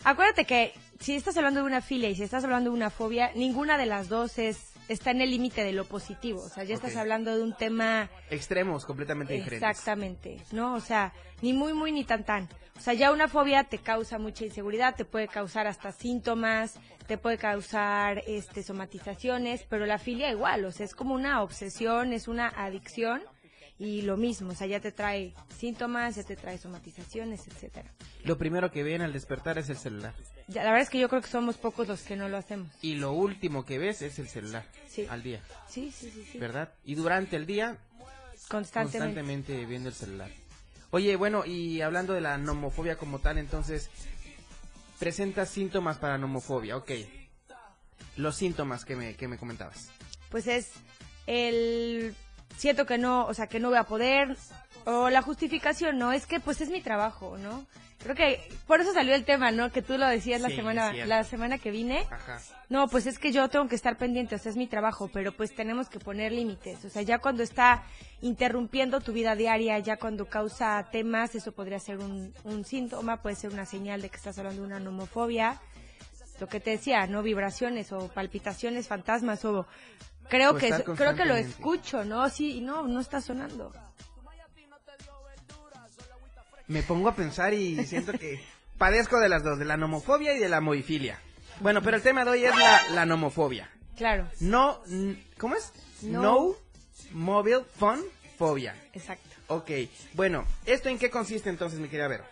Acuérdate 0.06 0.44
que 0.44 0.72
si 1.00 1.16
estás 1.16 1.36
hablando 1.36 1.58
de 1.62 1.66
una 1.66 1.80
filia 1.80 2.08
y 2.08 2.14
si 2.14 2.22
estás 2.22 2.44
hablando 2.44 2.70
de 2.70 2.76
una 2.76 2.90
fobia, 2.90 3.32
ninguna 3.34 3.76
de 3.76 3.86
las 3.86 4.08
dos 4.08 4.38
es 4.38 4.72
está 4.86 5.10
en 5.10 5.20
el 5.20 5.32
límite 5.32 5.64
de 5.64 5.72
lo 5.72 5.84
positivo. 5.84 6.42
O 6.42 6.48
sea, 6.48 6.62
ya 6.62 6.76
estás 6.76 6.94
hablando 6.94 7.34
de 7.34 7.42
un 7.42 7.56
tema 7.56 8.08
Extremos 8.30 8.86
completamente 8.86 9.34
diferentes. 9.34 9.68
exactamente, 9.68 10.36
¿no? 10.52 10.74
O 10.74 10.80
sea, 10.80 11.12
ni 11.42 11.52
muy, 11.52 11.72
muy, 11.72 11.90
ni 11.90 12.04
tan, 12.04 12.22
tan. 12.22 12.48
O 12.76 12.80
sea, 12.80 12.94
ya 12.94 13.10
una 13.10 13.26
fobia 13.26 13.64
te 13.64 13.78
causa 13.78 14.20
mucha 14.20 14.44
inseguridad, 14.44 14.94
te 14.94 15.04
puede 15.04 15.26
causar 15.26 15.66
hasta 15.66 15.90
síntomas, 15.90 16.78
te 17.08 17.18
puede 17.18 17.36
causar 17.36 18.22
este 18.28 18.62
somatizaciones, 18.62 19.64
pero 19.68 19.86
la 19.86 19.98
filia 19.98 20.30
igual, 20.30 20.64
o 20.66 20.70
sea, 20.70 20.86
es 20.86 20.94
como 20.94 21.16
una 21.16 21.42
obsesión, 21.42 22.12
es 22.12 22.28
una 22.28 22.46
adicción 22.46 23.22
y 23.78 24.02
lo 24.02 24.16
mismo, 24.16 24.52
o 24.52 24.54
sea, 24.54 24.66
ya 24.66 24.80
te 24.80 24.90
trae 24.92 25.34
síntomas, 25.58 26.16
ya 26.16 26.22
te 26.22 26.36
trae 26.36 26.56
somatizaciones, 26.58 27.46
etcétera. 27.46 27.90
Lo 28.24 28.38
primero 28.38 28.70
que 28.70 28.82
ven 28.82 29.02
al 29.02 29.12
despertar 29.12 29.58
es 29.58 29.68
el 29.68 29.76
celular. 29.76 30.14
Ya, 30.48 30.62
la 30.64 30.70
verdad 30.70 30.82
es 30.84 30.90
que 30.90 30.98
yo 30.98 31.08
creo 31.08 31.20
que 31.22 31.28
somos 31.28 31.56
pocos 31.58 31.86
los 31.88 32.00
que 32.02 32.16
no 32.16 32.28
lo 32.28 32.36
hacemos. 32.36 32.68
Y 32.82 32.94
lo 32.94 33.12
último 33.12 33.64
que 33.66 33.78
ves 33.78 34.00
es 34.02 34.18
el 34.18 34.28
celular 34.28 34.64
Sí. 34.88 35.06
al 35.10 35.22
día, 35.22 35.42
Sí, 35.68 35.92
sí, 35.94 36.10
sí, 36.10 36.26
sí. 36.32 36.38
¿verdad? 36.38 36.72
Y 36.84 36.94
durante 36.94 37.36
el 37.36 37.44
día 37.46 37.76
Constantemente. 38.48 38.98
constantemente 38.98 39.66
viendo 39.66 39.88
el 39.88 39.94
celular. 39.94 40.30
Oye, 40.90 41.16
bueno, 41.16 41.44
y 41.44 41.80
hablando 41.82 42.14
de 42.14 42.20
la 42.20 42.38
nomofobia 42.38 42.96
como 42.96 43.18
tal, 43.18 43.38
entonces, 43.38 43.90
presenta 44.98 45.44
síntomas 45.44 45.98
para 45.98 46.16
nomofobia, 46.16 46.76
ok. 46.76 46.92
Los 48.16 48.36
síntomas 48.36 48.84
que 48.84 48.96
me, 48.96 49.14
que 49.16 49.28
me 49.28 49.36
comentabas. 49.36 49.90
Pues 50.30 50.46
es 50.46 50.70
el 51.26 52.14
siento 52.56 52.86
que 52.86 52.98
no, 52.98 53.26
o 53.26 53.34
sea, 53.34 53.46
que 53.46 53.60
no 53.60 53.68
voy 53.68 53.78
a 53.78 53.84
poder 53.84 54.36
o 54.84 55.10
la 55.10 55.22
justificación, 55.22 55.98
no, 55.98 56.12
es 56.12 56.26
que 56.26 56.40
pues 56.40 56.60
es 56.60 56.70
mi 56.70 56.80
trabajo, 56.80 57.36
¿no? 57.38 57.66
Creo 57.98 58.14
que 58.14 58.48
por 58.66 58.80
eso 58.80 58.92
salió 58.92 59.14
el 59.14 59.24
tema, 59.24 59.50
¿no? 59.50 59.72
Que 59.72 59.82
tú 59.82 59.98
lo 59.98 60.06
decías 60.06 60.40
la 60.40 60.50
semana 60.50 60.92
la 60.92 61.24
semana 61.24 61.58
que 61.58 61.70
vine. 61.70 62.06
Ajá. 62.10 62.40
No, 62.68 62.86
pues 62.88 63.06
es 63.06 63.18
que 63.18 63.32
yo 63.32 63.48
tengo 63.48 63.66
que 63.68 63.74
estar 63.74 63.96
pendiente, 63.96 64.34
o 64.34 64.38
sea, 64.38 64.50
es 64.50 64.56
mi 64.56 64.66
trabajo, 64.66 65.08
pero 65.12 65.32
pues 65.32 65.54
tenemos 65.54 65.88
que 65.88 65.98
poner 65.98 66.30
límites. 66.30 66.84
O 66.84 66.90
sea, 66.90 67.02
ya 67.02 67.18
cuando 67.18 67.42
está 67.42 67.84
interrumpiendo 68.20 69.00
tu 69.00 69.12
vida 69.12 69.34
diaria, 69.34 69.78
ya 69.78 69.96
cuando 69.96 70.26
causa 70.26 70.86
temas, 70.92 71.34
eso 71.34 71.52
podría 71.52 71.80
ser 71.80 71.98
un, 71.98 72.32
un 72.44 72.64
síntoma, 72.64 73.22
puede 73.22 73.34
ser 73.34 73.52
una 73.52 73.66
señal 73.66 74.02
de 74.02 74.10
que 74.10 74.16
estás 74.16 74.38
hablando 74.38 74.62
de 74.62 74.68
una 74.68 74.78
nomofobia. 74.78 75.60
Lo 76.38 76.48
que 76.48 76.60
te 76.60 76.70
decía, 76.70 77.06
¿no? 77.06 77.22
Vibraciones 77.22 77.92
o 77.92 78.08
palpitaciones, 78.08 78.88
fantasmas 78.88 79.44
o... 79.44 79.66
Creo 80.28 80.56
que 80.56 80.70
creo 80.96 81.14
que 81.14 81.24
lo 81.24 81.34
escucho, 81.36 82.04
¿no? 82.04 82.28
Sí, 82.30 82.60
no, 82.60 82.86
no 82.86 83.00
está 83.00 83.20
sonando. 83.20 83.72
Me 86.68 86.82
pongo 86.82 87.08
a 87.08 87.14
pensar 87.14 87.54
y 87.54 87.84
siento 87.86 88.12
que 88.12 88.40
padezco 88.78 89.20
de 89.20 89.28
las 89.28 89.44
dos, 89.44 89.58
de 89.58 89.64
la 89.64 89.76
nomofobia 89.76 90.34
y 90.34 90.38
de 90.38 90.48
la 90.48 90.60
movifilia. 90.60 91.18
Bueno, 91.60 91.80
pero 91.82 91.96
el 91.96 92.02
tema 92.02 92.24
de 92.24 92.30
hoy 92.32 92.44
es 92.44 92.56
la, 92.56 92.80
la 92.92 93.06
nomofobia. 93.06 93.70
Claro, 93.96 94.28
No, 94.40 94.82
¿cómo 95.38 95.54
es? 95.54 95.72
No. 96.02 96.20
No 96.22 96.54
mobile 97.12 97.64
phone 97.78 98.02
phobia. 98.36 98.74
exacto. 98.92 99.24
Ok, 99.48 99.70
bueno, 100.14 100.44
¿esto 100.66 100.88
en 100.88 100.98
qué 100.98 101.08
consiste 101.08 101.48
entonces, 101.48 101.78
mi 101.78 101.88
querida 101.88 102.08
Vero? 102.08 102.24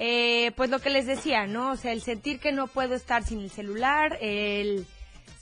Eh, 0.00 0.50
pues 0.56 0.70
lo 0.70 0.80
que 0.80 0.90
les 0.90 1.06
decía, 1.06 1.46
¿no? 1.46 1.72
O 1.72 1.76
sea, 1.76 1.92
el 1.92 2.02
sentir 2.02 2.40
que 2.40 2.50
no 2.50 2.66
puedo 2.66 2.94
estar 2.94 3.22
sin 3.24 3.40
el 3.40 3.50
celular, 3.50 4.18
el 4.20 4.86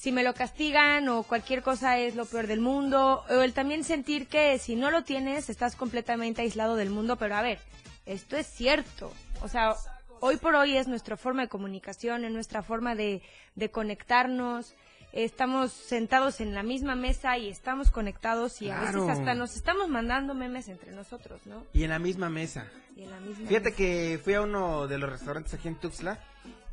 si 0.02 0.10
me 0.10 0.24
lo 0.24 0.34
castigan 0.34 1.08
o 1.08 1.22
cualquier 1.22 1.62
cosa 1.62 1.96
es 1.96 2.16
lo 2.16 2.24
peor 2.24 2.48
del 2.48 2.60
mundo, 2.60 3.22
o 3.30 3.40
el 3.40 3.52
también 3.52 3.84
sentir 3.84 4.26
que 4.26 4.58
si 4.58 4.74
no 4.74 4.90
lo 4.90 5.04
tienes 5.04 5.48
estás 5.48 5.76
completamente 5.76 6.42
aislado 6.42 6.74
del 6.74 6.90
mundo, 6.90 7.14
pero 7.14 7.36
a 7.36 7.42
ver, 7.42 7.60
esto 8.04 8.36
es 8.36 8.48
cierto. 8.48 9.12
O 9.42 9.48
sea, 9.48 9.76
hoy 10.18 10.38
por 10.38 10.56
hoy 10.56 10.76
es 10.76 10.88
nuestra 10.88 11.16
forma 11.16 11.42
de 11.42 11.48
comunicación, 11.48 12.24
es 12.24 12.32
nuestra 12.32 12.64
forma 12.64 12.96
de, 12.96 13.22
de 13.54 13.70
conectarnos. 13.70 14.74
Estamos 15.12 15.70
sentados 15.70 16.40
en 16.40 16.52
la 16.52 16.64
misma 16.64 16.96
mesa 16.96 17.38
y 17.38 17.48
estamos 17.48 17.92
conectados 17.92 18.60
y 18.60 18.70
a 18.70 18.80
veces 18.80 19.08
hasta 19.08 19.34
nos 19.34 19.54
estamos 19.54 19.88
mandando 19.88 20.34
memes 20.34 20.66
entre 20.66 20.90
nosotros, 20.90 21.46
¿no? 21.46 21.64
Y 21.74 21.84
en 21.84 21.90
la 21.90 22.00
misma 22.00 22.28
mesa. 22.28 22.66
Y 22.96 23.04
en 23.04 23.10
la 23.12 23.20
misma 23.20 23.46
Fíjate 23.46 23.66
mesa. 23.66 23.76
que 23.76 24.20
fui 24.24 24.34
a 24.34 24.40
uno 24.40 24.88
de 24.88 24.98
los 24.98 25.08
restaurantes 25.08 25.54
aquí 25.54 25.68
en 25.68 25.76
Tuxtla 25.76 26.18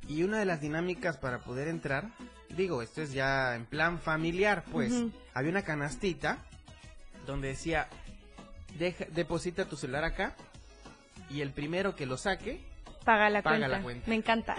y 0.10 0.24
una 0.24 0.40
de 0.40 0.46
las 0.46 0.60
dinámicas 0.60 1.16
para 1.18 1.40
poder 1.40 1.68
entrar, 1.70 2.10
digo, 2.50 2.82
esto 2.82 3.02
es 3.02 3.14
ya 3.14 3.56
en 3.56 3.66
plan 3.66 4.00
familiar, 4.00 4.64
pues, 4.72 4.92
había 5.34 5.52
una 5.52 5.62
canastita 5.62 6.40
donde 7.26 7.50
decía, 7.50 7.88
deja, 8.78 9.06
deposita 9.12 9.66
tu 9.66 9.78
celular 9.78 10.04
acá 10.04 10.36
y 11.30 11.42
el 11.42 11.52
primero 11.52 11.96
que 11.96 12.06
lo 12.06 12.18
saque, 12.18 12.68
Paga 13.06 13.30
la, 13.30 13.42
Paga 13.42 13.58
cuenta. 13.60 13.68
la 13.78 13.82
cuenta. 13.84 14.10
Me 14.10 14.16
encanta. 14.16 14.56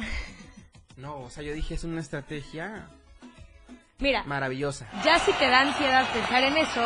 no, 0.96 1.18
o 1.20 1.30
sea, 1.30 1.42
yo 1.42 1.52
dije, 1.52 1.74
es 1.74 1.84
una 1.84 2.00
estrategia 2.00 2.88
Mira, 3.98 4.24
maravillosa. 4.24 4.88
ya 5.04 5.18
si 5.18 5.32
te 5.34 5.46
da 5.48 5.60
ansiedad 5.60 6.10
pensar 6.12 6.42
en 6.44 6.56
eso, 6.56 6.82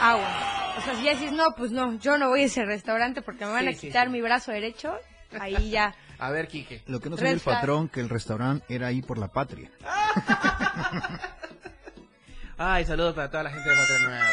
agua. 0.00 0.74
O 0.78 0.80
sea, 0.82 0.94
si 0.96 1.04
ya 1.04 1.12
dices, 1.12 1.32
no, 1.32 1.54
pues 1.56 1.70
no, 1.72 1.94
yo 1.98 2.18
no 2.18 2.28
voy 2.28 2.42
a 2.42 2.44
ese 2.46 2.64
restaurante 2.64 3.22
porque 3.22 3.44
me 3.46 3.52
van 3.52 3.62
Sí, 3.64 3.68
a 3.68 3.72
sí, 3.74 3.86
quitar 3.88 4.06
sí. 4.06 4.12
mi 4.12 4.20
brazo 4.20 4.52
derecho, 4.52 4.94
ahí 5.38 5.70
ya. 5.70 5.94
A 6.20 6.30
ver, 6.30 6.48
Quique. 6.48 6.82
Lo 6.86 7.00
que 7.00 7.08
no 7.08 7.16
sabía 7.16 7.32
el 7.32 7.40
patrón 7.40 7.88
que 7.88 8.00
el 8.00 8.08
restaurante 8.10 8.64
era 8.68 8.88
ahí 8.88 9.00
por 9.00 9.18
la 9.18 9.28
patria. 9.28 9.70
Ay, 12.58 12.84
saludos 12.84 13.14
para 13.14 13.30
toda 13.30 13.44
la 13.44 13.50
gente 13.50 13.68
de 13.70 13.74
Patria 13.74 13.98
Nueva. 14.06 14.28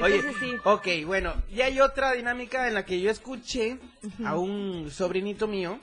Oye, 0.02 0.22
sí. 0.40 0.56
ok, 0.64 0.86
bueno, 1.06 1.34
y 1.50 1.60
hay 1.60 1.80
otra 1.80 2.12
dinámica 2.12 2.66
en 2.66 2.74
la 2.74 2.84
que 2.84 3.00
yo 3.00 3.10
escuché 3.10 3.78
a 4.24 4.36
un 4.36 4.90
sobrinito 4.90 5.46
mío 5.46 5.78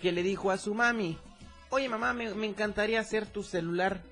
que 0.00 0.12
le 0.12 0.22
dijo 0.22 0.50
a 0.50 0.58
su 0.58 0.74
mami, 0.74 1.18
oye 1.70 1.88
mamá, 1.88 2.12
me, 2.12 2.34
me 2.34 2.46
encantaría 2.46 3.00
hacer 3.00 3.26
tu 3.26 3.42
celular, 3.42 4.02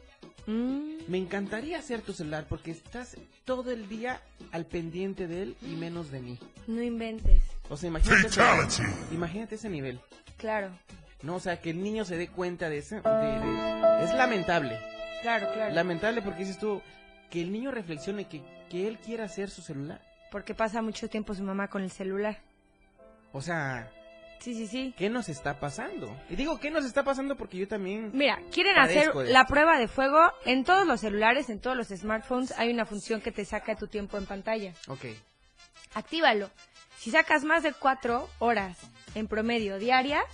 Mm, 0.46 0.96
me 1.08 1.18
encantaría 1.18 1.78
hacer 1.78 2.02
tu 2.02 2.12
celular 2.12 2.44
porque 2.48 2.70
estás 2.70 3.16
todo 3.44 3.70
el 3.70 3.88
día 3.88 4.20
al 4.52 4.66
pendiente 4.66 5.26
de 5.26 5.42
él 5.42 5.56
y 5.62 5.76
menos 5.76 6.10
de 6.10 6.20
mí. 6.20 6.38
no 6.66 6.82
inventes. 6.82 7.42
O 7.70 7.76
sea, 7.76 7.88
imagínate 7.88 8.26
ese, 8.26 8.82
imagínate 9.12 9.54
ese 9.54 9.68
nivel. 9.70 10.00
Claro. 10.36 10.70
¿no? 11.22 11.36
O 11.36 11.40
sea, 11.40 11.58
que 11.60 11.70
el 11.70 11.82
niño 11.82 12.04
se 12.04 12.16
dé 12.18 12.28
cuenta 12.28 12.68
de 12.68 12.78
eso. 12.78 12.96
de- 12.96 13.00
de- 13.00 14.04
es 14.04 14.12
lamentable. 14.14 14.78
Claro, 15.22 15.48
claro. 15.54 15.74
Lamentable 15.74 16.20
porque 16.20 16.40
dices 16.40 16.58
tú, 16.58 16.82
que 17.30 17.40
el 17.40 17.50
niño 17.50 17.70
reflexione 17.70 18.26
que, 18.26 18.42
que 18.70 18.86
él 18.86 18.98
quiera 18.98 19.24
hacer 19.24 19.48
su 19.48 19.62
celular. 19.62 20.02
Porque 20.30 20.54
pasa 20.54 20.82
mucho 20.82 21.08
tiempo 21.08 21.34
su 21.34 21.42
mamá 21.42 21.68
con 21.68 21.82
el 21.82 21.90
celular. 21.90 22.38
O 23.32 23.40
sea, 23.40 23.90
Sí, 24.44 24.52
sí, 24.54 24.66
sí. 24.66 24.94
¿qué 24.98 25.08
nos 25.08 25.30
está 25.30 25.58
pasando? 25.58 26.14
Y 26.28 26.36
digo, 26.36 26.60
¿qué 26.60 26.70
nos 26.70 26.84
está 26.84 27.02
pasando? 27.02 27.34
Porque 27.34 27.56
yo 27.56 27.66
también... 27.66 28.10
Mira, 28.12 28.38
quieren 28.52 28.76
hacer 28.76 29.14
la 29.14 29.40
esto. 29.40 29.52
prueba 29.54 29.78
de 29.78 29.88
fuego 29.88 30.18
en 30.44 30.64
todos 30.64 30.86
los 30.86 31.00
celulares, 31.00 31.48
en 31.48 31.60
todos 31.60 31.74
los 31.74 31.88
smartphones. 31.88 32.52
Hay 32.58 32.70
una 32.70 32.84
función 32.84 33.22
que 33.22 33.32
te 33.32 33.46
saca 33.46 33.74
tu 33.74 33.86
tiempo 33.86 34.18
en 34.18 34.26
pantalla. 34.26 34.74
Ok. 34.88 35.06
Actívalo. 35.94 36.50
Si 36.98 37.10
sacas 37.10 37.42
más 37.44 37.62
de 37.62 37.72
cuatro 37.72 38.28
horas 38.38 38.76
en 39.14 39.28
promedio 39.28 39.78
diarias, 39.78 40.24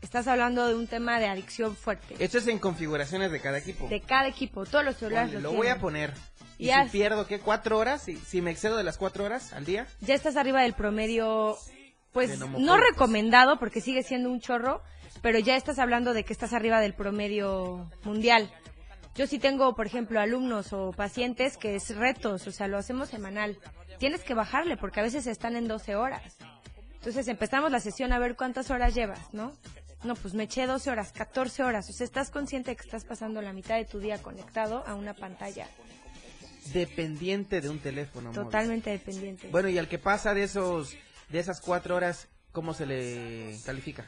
estás 0.00 0.28
hablando 0.28 0.68
de 0.68 0.76
un 0.76 0.86
tema 0.86 1.18
de 1.18 1.26
adicción 1.26 1.74
fuerte. 1.74 2.14
Esto 2.20 2.38
es 2.38 2.46
en 2.46 2.60
configuraciones 2.60 3.32
de 3.32 3.40
cada 3.40 3.58
equipo. 3.58 3.88
De 3.88 4.00
cada 4.00 4.28
equipo, 4.28 4.64
todos 4.64 4.84
los 4.84 4.96
celulares 4.96 5.32
Ponle, 5.32 5.42
lo, 5.42 5.50
lo 5.50 5.56
voy 5.56 5.66
a 5.66 5.80
poner. 5.80 6.12
Y 6.58 6.70
si 6.70 6.88
pierdo, 6.92 7.26
¿qué? 7.26 7.40
¿Cuatro 7.40 7.78
horas? 7.78 8.02
Si, 8.02 8.16
si 8.16 8.40
me 8.40 8.52
excedo 8.52 8.76
de 8.76 8.84
las 8.84 8.96
cuatro 8.96 9.24
horas 9.24 9.52
al 9.52 9.64
día. 9.64 9.88
Ya 10.00 10.14
estás 10.14 10.36
arriba 10.36 10.62
del 10.62 10.74
promedio, 10.74 11.56
pues 12.12 12.38
no 12.38 12.76
recomendado 12.76 13.58
porque 13.58 13.80
sigue 13.80 14.02
siendo 14.02 14.30
un 14.30 14.40
chorro, 14.40 14.82
pero 15.22 15.38
ya 15.38 15.56
estás 15.56 15.78
hablando 15.78 16.14
de 16.14 16.24
que 16.24 16.32
estás 16.32 16.52
arriba 16.52 16.80
del 16.80 16.94
promedio 16.94 17.90
mundial. 18.04 18.50
Yo 19.14 19.26
sí 19.26 19.38
tengo, 19.38 19.74
por 19.74 19.86
ejemplo, 19.86 20.20
alumnos 20.20 20.72
o 20.72 20.92
pacientes 20.92 21.56
que 21.56 21.74
es 21.76 21.94
retos, 21.94 22.46
o 22.46 22.52
sea, 22.52 22.66
lo 22.68 22.78
hacemos 22.78 23.10
semanal. 23.10 23.58
Tienes 23.98 24.24
que 24.24 24.34
bajarle 24.34 24.76
porque 24.76 25.00
a 25.00 25.02
veces 25.02 25.26
están 25.26 25.54
en 25.56 25.68
12 25.68 25.96
horas. 25.96 26.38
Entonces 26.94 27.28
empezamos 27.28 27.70
la 27.70 27.80
sesión 27.80 28.12
a 28.12 28.18
ver 28.18 28.36
cuántas 28.36 28.70
horas 28.70 28.94
llevas, 28.94 29.32
¿no? 29.34 29.52
No, 30.04 30.14
pues 30.16 30.34
me 30.34 30.44
eché 30.44 30.66
12 30.66 30.90
horas, 30.90 31.12
14 31.12 31.62
horas. 31.62 31.88
O 31.88 31.92
sea, 31.92 32.04
estás 32.04 32.30
consciente 32.30 32.70
de 32.70 32.76
que 32.76 32.82
estás 32.82 33.04
pasando 33.04 33.40
la 33.42 33.52
mitad 33.52 33.76
de 33.76 33.84
tu 33.84 34.00
día 34.00 34.20
conectado 34.20 34.84
a 34.86 34.94
una 34.94 35.14
pantalla. 35.14 35.68
Dependiente 36.72 37.60
de 37.60 37.68
un 37.68 37.78
teléfono. 37.78 38.30
móvil. 38.30 38.44
Totalmente 38.44 38.90
dependiente. 38.90 39.48
Bueno, 39.48 39.68
y 39.68 39.78
al 39.78 39.88
que 39.88 39.98
pasa 39.98 40.32
de 40.32 40.44
esos, 40.44 40.96
de 41.32 41.38
esas 41.38 41.60
cuatro 41.60 41.96
horas, 41.96 42.28
¿cómo 42.52 42.74
se 42.74 42.86
le 42.86 43.58
califica? 43.64 44.04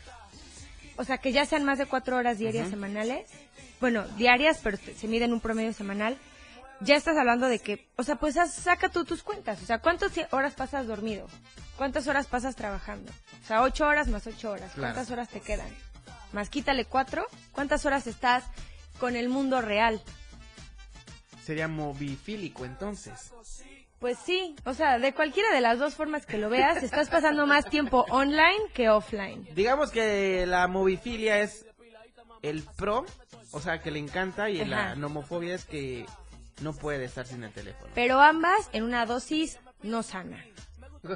O 0.97 1.05
sea, 1.05 1.19
que 1.19 1.33
ya 1.33 1.47
sean 1.47 1.65
más 1.65 1.79
de 1.79 1.87
cuatro 1.87 2.17
horas 2.17 2.39
diarias 2.39 2.69
semanales. 2.71 3.29
Bueno, 3.81 4.07
diarias, 4.17 4.61
pero 4.63 4.77
se 4.77 5.09
mide 5.09 5.25
en 5.25 5.33
un 5.33 5.41
promedio 5.41 5.73
semanal. 5.73 6.17
Ya 6.81 6.97
estás 6.97 7.17
hablando 7.17 7.49
de 7.49 7.59
que, 7.59 7.89
o 7.97 8.03
sea, 8.03 8.17
pues 8.17 8.35
saca 8.35 8.91
tú 8.91 9.05
tus 9.05 9.23
cuentas. 9.23 9.63
O 9.63 9.67
sea, 9.67 9.79
¿cuántas 9.79 10.13
horas 10.31 10.55
pasas 10.55 10.87
dormido? 10.87 11.27
¿Cuántas 11.77 12.07
horas 12.07 12.27
pasas 12.27 12.55
trabajando? 12.55 13.11
O 13.43 13.47
sea, 13.47 13.63
ocho 13.63 13.87
horas 13.87 14.09
más 14.09 14.27
ocho 14.27 14.53
horas. 14.53 14.73
Claro. 14.73 14.95
¿Cuántas 14.95 15.11
horas 15.11 15.29
te 15.29 15.41
quedan? 15.41 15.69
Más 16.33 16.51
quítale 16.51 16.85
cuatro. 16.85 17.27
¿Cuántas 17.53 17.87
horas 17.87 18.07
estás 18.07 18.45
con 19.01 19.17
el 19.17 19.29
mundo 19.29 19.61
real? 19.61 20.01
Sería 21.45 21.69
movifílico 21.69 22.65
entonces. 22.65 23.33
Pues 23.99 24.19
sí, 24.19 24.55
o 24.65 24.75
sea, 24.75 24.99
de 24.99 25.15
cualquiera 25.15 25.51
de 25.55 25.61
las 25.61 25.79
dos 25.79 25.95
formas 25.95 26.27
que 26.27 26.37
lo 26.37 26.51
veas, 26.51 26.83
estás 26.83 27.09
pasando 27.09 27.47
más 27.47 27.65
tiempo 27.71 28.05
online 28.11 28.61
que 28.75 28.91
offline. 28.91 29.49
Digamos 29.55 29.91
que 29.91 30.45
la 30.47 30.67
movifilia 30.69 31.41
es 31.41 31.65
el 32.43 32.63
pro, 32.77 33.07
o 33.51 33.61
sea, 33.61 33.81
que 33.81 33.91
le 33.91 33.99
encanta, 33.99 34.51
y 34.51 34.63
la 34.65 34.95
nomofobia 34.95 35.55
es 35.55 35.65
que 35.65 36.05
no 36.61 36.75
puede 36.75 37.05
estar 37.07 37.27
sin 37.27 37.45
el 37.45 37.53
teléfono. 37.53 37.91
Pero 37.95 38.21
ambas 38.21 38.69
en 38.73 38.85
una 38.85 39.07
dosis 39.07 39.59
no 39.83 40.03
sana. 40.03 40.45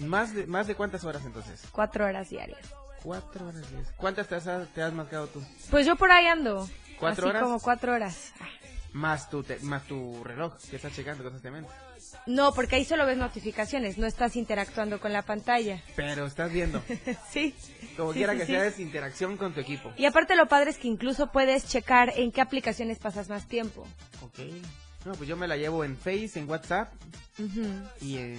¿Más 0.00 0.34
de, 0.34 0.46
¿Más 0.46 0.66
de 0.66 0.74
cuántas 0.74 1.04
horas 1.04 1.24
entonces? 1.24 1.62
Cuatro 1.72 2.06
horas 2.06 2.30
diarias. 2.30 2.58
Cuatro 3.02 3.48
horas. 3.48 3.70
diez. 3.70 3.88
¿Cuántas 3.96 4.28
te 4.28 4.34
has, 4.36 4.44
te 4.74 4.82
has 4.82 4.92
marcado 4.92 5.26
tú? 5.26 5.42
Pues 5.70 5.86
yo 5.86 5.96
por 5.96 6.10
ahí 6.10 6.26
ando. 6.26 6.68
¿Cuatro 6.98 7.24
Así 7.26 7.30
horas? 7.30 7.42
como 7.42 7.60
cuatro 7.60 7.94
horas. 7.94 8.32
Ah, 8.40 8.46
Más 8.92 9.30
tu, 9.30 9.42
te- 9.44 9.58
más 9.60 9.86
tu 9.86 10.22
reloj 10.24 10.54
que 10.68 10.76
estás 10.76 10.92
checando 10.94 11.22
constantemente. 11.22 11.70
No, 12.26 12.52
porque 12.52 12.76
ahí 12.76 12.84
solo 12.84 13.06
ves 13.06 13.16
notificaciones, 13.18 13.98
no 13.98 14.06
estás 14.06 14.34
interactuando 14.34 14.98
con 15.00 15.12
la 15.12 15.22
pantalla. 15.22 15.80
Pero 15.94 16.26
estás 16.26 16.50
viendo. 16.52 16.82
sí. 17.30 17.54
Como 17.96 18.12
Sí, 18.12 18.18
quiera 18.18 18.32
sí, 18.32 18.38
que 18.40 18.46
sí. 18.46 18.52
sea, 18.52 18.66
es 18.66 18.80
interacción 18.80 19.36
con 19.36 19.52
tu 19.54 19.60
equipo. 19.60 19.92
Y 19.96 20.06
aparte 20.06 20.34
lo 20.34 20.46
padre 20.48 20.70
es 20.70 20.78
que 20.78 20.88
incluso 20.88 21.30
puedes 21.30 21.68
checar 21.68 22.12
en 22.16 22.32
qué 22.32 22.40
aplicaciones 22.40 22.98
pasas 22.98 23.28
más 23.28 23.46
tiempo. 23.46 23.86
Ok. 24.22 24.40
No, 25.04 25.12
pues 25.12 25.28
yo 25.28 25.36
me 25.36 25.48
la 25.48 25.56
llevo 25.56 25.82
en 25.84 25.96
Face, 25.96 26.32
en 26.34 26.48
WhatsApp 26.48 26.92
y 28.02 28.18
en 28.18 28.38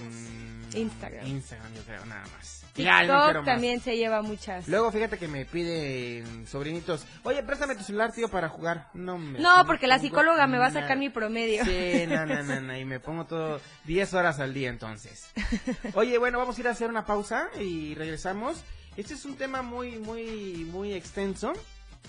Instagram. 0.74 1.26
Instagram, 1.26 1.74
yo 1.74 1.82
creo, 1.82 2.04
nada 2.06 2.22
más. 2.36 2.60
TikTok 2.72 2.84
Ya, 2.84 3.02
no 3.02 3.34
más. 3.34 3.44
también 3.44 3.80
se 3.80 3.96
lleva 3.96 4.22
muchas. 4.22 4.66
Luego 4.68 4.90
fíjate 4.92 5.18
que 5.18 5.26
me 5.28 5.44
piden 5.44 6.46
sobrinitos, 6.46 7.04
oye, 7.24 7.42
préstame 7.42 7.74
tu 7.74 7.82
celular, 7.82 8.12
tío, 8.12 8.28
para 8.28 8.48
jugar. 8.48 8.88
No, 8.94 9.18
me, 9.18 9.40
No, 9.40 9.66
porque 9.66 9.86
la 9.88 9.98
psicóloga 9.98 10.46
me 10.46 10.56
va 10.58 10.66
a 10.66 10.70
sacar 10.70 10.96
mi 10.96 11.10
promedio. 11.10 11.64
Sí, 11.64 12.04
no, 12.08 12.24
no, 12.24 12.42
no, 12.42 12.60
no, 12.60 12.78
y 12.78 12.84
me 12.84 13.00
pongo 13.00 13.26
todo 13.26 13.60
10 13.84 14.14
horas 14.14 14.38
al 14.38 14.54
día 14.54 14.70
entonces. 14.70 15.30
Oye, 15.94 16.16
bueno, 16.18 16.38
vamos 16.38 16.56
a 16.56 16.60
ir 16.60 16.68
a 16.68 16.70
hacer 16.70 16.88
una 16.88 17.04
pausa 17.04 17.48
y 17.60 17.94
regresamos. 17.96 18.62
Este 18.96 19.14
es 19.14 19.24
un 19.24 19.36
tema 19.36 19.62
muy, 19.62 19.98
muy, 19.98 20.64
muy 20.70 20.92
extenso. 20.94 21.52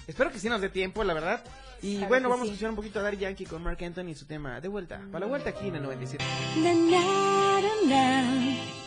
Espero 0.08 0.32
que 0.32 0.40
sí 0.40 0.48
nos 0.48 0.62
dé 0.62 0.70
tiempo, 0.70 1.04
la 1.04 1.14
verdad. 1.14 1.44
Y 1.84 1.98
Claro 1.98 2.08
bueno, 2.10 2.30
vamos 2.30 2.46
sí. 2.46 2.50
a 2.50 2.54
escuchar 2.54 2.70
un 2.70 2.76
poquito 2.78 3.00
a 3.00 3.04
Daddy 3.04 3.18
Yankee 3.18 3.46
con 3.46 3.62
Mark 3.62 3.78
Anthony 3.84 4.10
y 4.12 4.16
su 4.16 4.26
tema 4.26 4.62
de 4.62 4.70
vuelta. 4.70 5.02
Para 5.12 5.26
la 5.26 5.30
vuelta 5.30 5.50
aquí 5.50 5.68
en 5.68 5.76
el 5.76 5.84
97. 5.84 6.24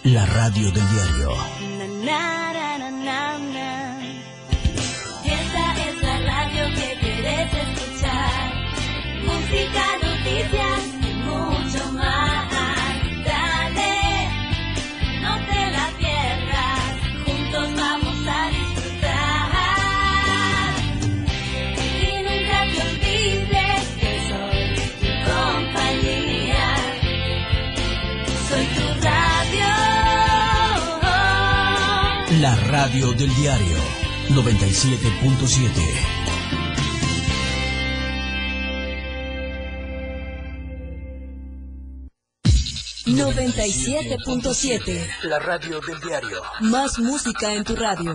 La 0.05 0.25
radio 0.27 0.71
del 0.73 0.89
diario. 0.91 1.33
Esta 5.25 5.89
es 5.89 6.03
la 6.03 6.19
radio 6.21 6.75
que 6.75 6.99
quieres 7.01 7.53
escuchar. 7.53 8.55
Música, 9.25 9.85
noticias 10.03 11.06
La 32.47 32.55
radio 32.55 33.13
del 33.13 33.35
diario 33.35 33.77
97.7. 34.29 36.17
La 45.25 45.41
radio 45.41 45.81
del 45.81 46.01
diario. 46.01 46.41
Más 46.61 47.01
música 47.01 47.53
en 47.53 47.65
tu 47.65 47.75
radio. 47.75 48.15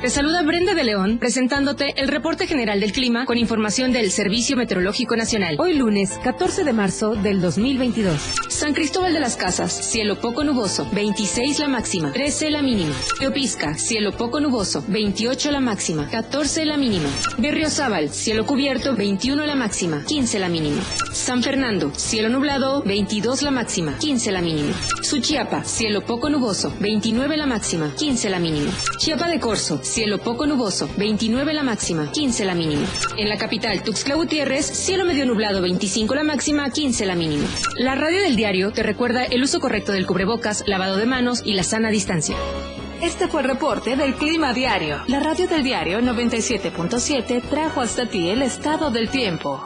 Te 0.00 0.10
saluda 0.10 0.42
Brenda 0.42 0.74
de 0.74 0.84
León 0.84 1.18
presentándote 1.18 1.94
el 1.96 2.06
reporte 2.06 2.46
general 2.46 2.78
del 2.78 2.92
clima 2.92 3.24
con 3.24 3.36
información 3.36 3.90
del 3.90 4.12
Servicio 4.12 4.56
Meteorológico 4.56 5.16
Nacional. 5.16 5.56
Hoy 5.58 5.74
lunes 5.74 6.20
14 6.22 6.62
de 6.62 6.72
marzo 6.72 7.16
del 7.16 7.40
2022. 7.40 8.16
San 8.48 8.74
Cristóbal 8.74 9.12
de 9.12 9.18
las 9.18 9.36
Casas, 9.36 9.72
cielo 9.72 10.20
poco 10.20 10.44
nuboso, 10.44 10.88
26 10.92 11.58
la 11.58 11.66
máxima, 11.66 12.12
13 12.12 12.50
la 12.50 12.62
mínima. 12.62 12.94
Teopisca, 13.18 13.74
cielo 13.74 14.12
poco 14.12 14.38
nuboso, 14.38 14.84
28 14.86 15.50
la 15.50 15.60
máxima, 15.60 16.08
14 16.08 16.64
la 16.64 16.76
mínima. 16.76 17.08
Berriozábal, 17.38 18.10
cielo 18.10 18.46
cubierto, 18.46 18.94
21 18.94 19.46
la 19.46 19.56
máxima, 19.56 20.04
15 20.04 20.38
la 20.38 20.48
mínima. 20.48 20.80
San 21.12 21.42
Fernando, 21.42 21.92
cielo 21.96 22.28
nublado, 22.28 22.82
22 22.82 23.42
la 23.42 23.50
máxima, 23.50 23.98
15 23.98 24.30
la 24.30 24.42
mínima. 24.42 24.72
Suchiapa, 25.02 25.64
cielo 25.64 26.02
poco 26.02 26.30
nuboso, 26.30 26.72
29 26.78 27.36
la 27.36 27.46
máxima, 27.46 27.92
15 27.96 28.30
la 28.30 28.38
mínima. 28.38 28.70
Chiapa 28.98 29.28
de 29.28 29.40
Corzo, 29.40 29.80
cielo 29.88 30.18
poco 30.18 30.46
nuboso, 30.46 30.88
29 30.96 31.52
la 31.52 31.62
máxima, 31.62 32.12
15 32.12 32.44
la 32.44 32.54
mínima. 32.54 32.86
En 33.16 33.28
la 33.28 33.38
capital, 33.38 33.82
Tuxtla 33.82 34.14
Gutiérrez, 34.14 34.66
cielo 34.66 35.04
medio 35.04 35.26
nublado, 35.26 35.62
25 35.62 36.14
la 36.14 36.22
máxima, 36.22 36.70
15 36.70 37.06
la 37.06 37.16
mínima. 37.16 37.46
La 37.76 37.94
radio 37.94 38.22
del 38.22 38.36
diario 38.36 38.72
te 38.72 38.82
recuerda 38.82 39.24
el 39.24 39.42
uso 39.42 39.60
correcto 39.60 39.92
del 39.92 40.06
cubrebocas, 40.06 40.64
lavado 40.66 40.96
de 40.96 41.06
manos 41.06 41.42
y 41.44 41.54
la 41.54 41.62
sana 41.62 41.90
distancia. 41.90 42.36
Este 43.02 43.28
fue 43.28 43.42
el 43.42 43.48
reporte 43.48 43.96
del 43.96 44.14
Clima 44.14 44.52
Diario. 44.52 44.98
La 45.06 45.20
radio 45.20 45.46
del 45.46 45.62
diario 45.62 46.00
97.7 46.00 47.42
trajo 47.48 47.80
hasta 47.80 48.06
ti 48.06 48.28
el 48.28 48.42
estado 48.42 48.90
del 48.90 49.08
tiempo. 49.08 49.62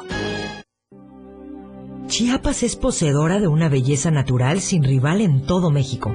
Chiapas 2.07 2.63
es 2.63 2.77
poseedora 2.77 3.41
de 3.41 3.49
una 3.49 3.71
belleza 3.71 4.11
natural 4.11 4.61
sin 4.61 4.85
rival 4.85 5.23
en 5.23 5.47
todo 5.47 5.71
México. 5.71 6.15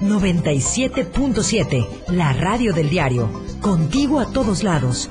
97.7, 0.00 1.86
la 2.08 2.32
radio 2.32 2.72
del 2.72 2.88
diario. 2.88 3.30
Contigo 3.60 4.20
a 4.20 4.26
todos 4.32 4.62
lados. 4.62 5.10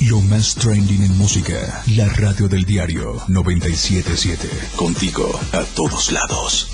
Lo 0.00 0.20
más 0.22 0.54
trending 0.54 1.04
en 1.04 1.16
música. 1.18 1.82
La 1.96 2.08
radio 2.08 2.48
del 2.48 2.64
diario 2.64 3.22
977. 3.28 4.48
Contigo 4.76 5.30
a 5.52 5.62
todos 5.74 6.10
lados. 6.10 6.70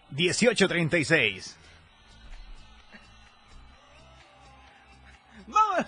1836. 0.09 1.57
¡Vamos! 5.47 5.85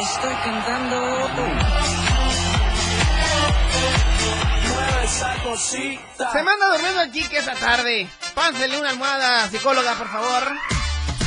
Estoy 0.00 0.34
cantando. 0.44 1.00
Se 5.10 6.42
manda 6.42 6.70
durmiendo 6.72 7.02
el 7.02 7.12
chique 7.12 7.38
esta 7.38 7.54
tarde. 7.54 8.08
Pánsele 8.34 8.78
una 8.78 8.90
almohada, 8.90 9.48
psicóloga, 9.48 9.94
por 9.94 10.08
favor. 10.08 10.42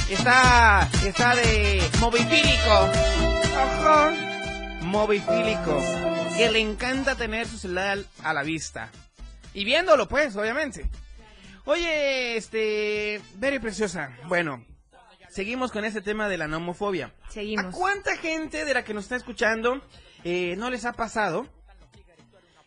Está, 0.09 0.89
está 1.05 1.35
de 1.35 1.81
movifílico. 1.99 2.89
Ojo. 3.61 4.11
Movifílico. 4.81 5.81
Que 6.37 6.49
le 6.51 6.59
encanta 6.59 7.15
tener 7.15 7.47
su 7.47 7.57
celular 7.57 7.99
a 8.23 8.33
la 8.33 8.43
vista. 8.43 8.89
Y 9.53 9.65
viéndolo, 9.65 10.07
pues, 10.07 10.35
obviamente. 10.35 10.89
Oye, 11.65 12.37
este, 12.37 13.21
Very 13.35 13.59
Preciosa. 13.59 14.17
Bueno, 14.27 14.65
seguimos 15.29 15.71
con 15.71 15.83
este 15.83 16.01
tema 16.01 16.29
de 16.29 16.37
la 16.37 16.47
nomofobia. 16.47 17.13
Seguimos. 17.29 17.65
¿A 17.65 17.77
cuánta 17.77 18.15
gente 18.17 18.65
de 18.65 18.73
la 18.73 18.83
que 18.83 18.93
nos 18.93 19.03
está 19.03 19.17
escuchando 19.17 19.81
eh, 20.23 20.55
no 20.57 20.69
les 20.69 20.85
ha 20.85 20.93
pasado 20.93 21.47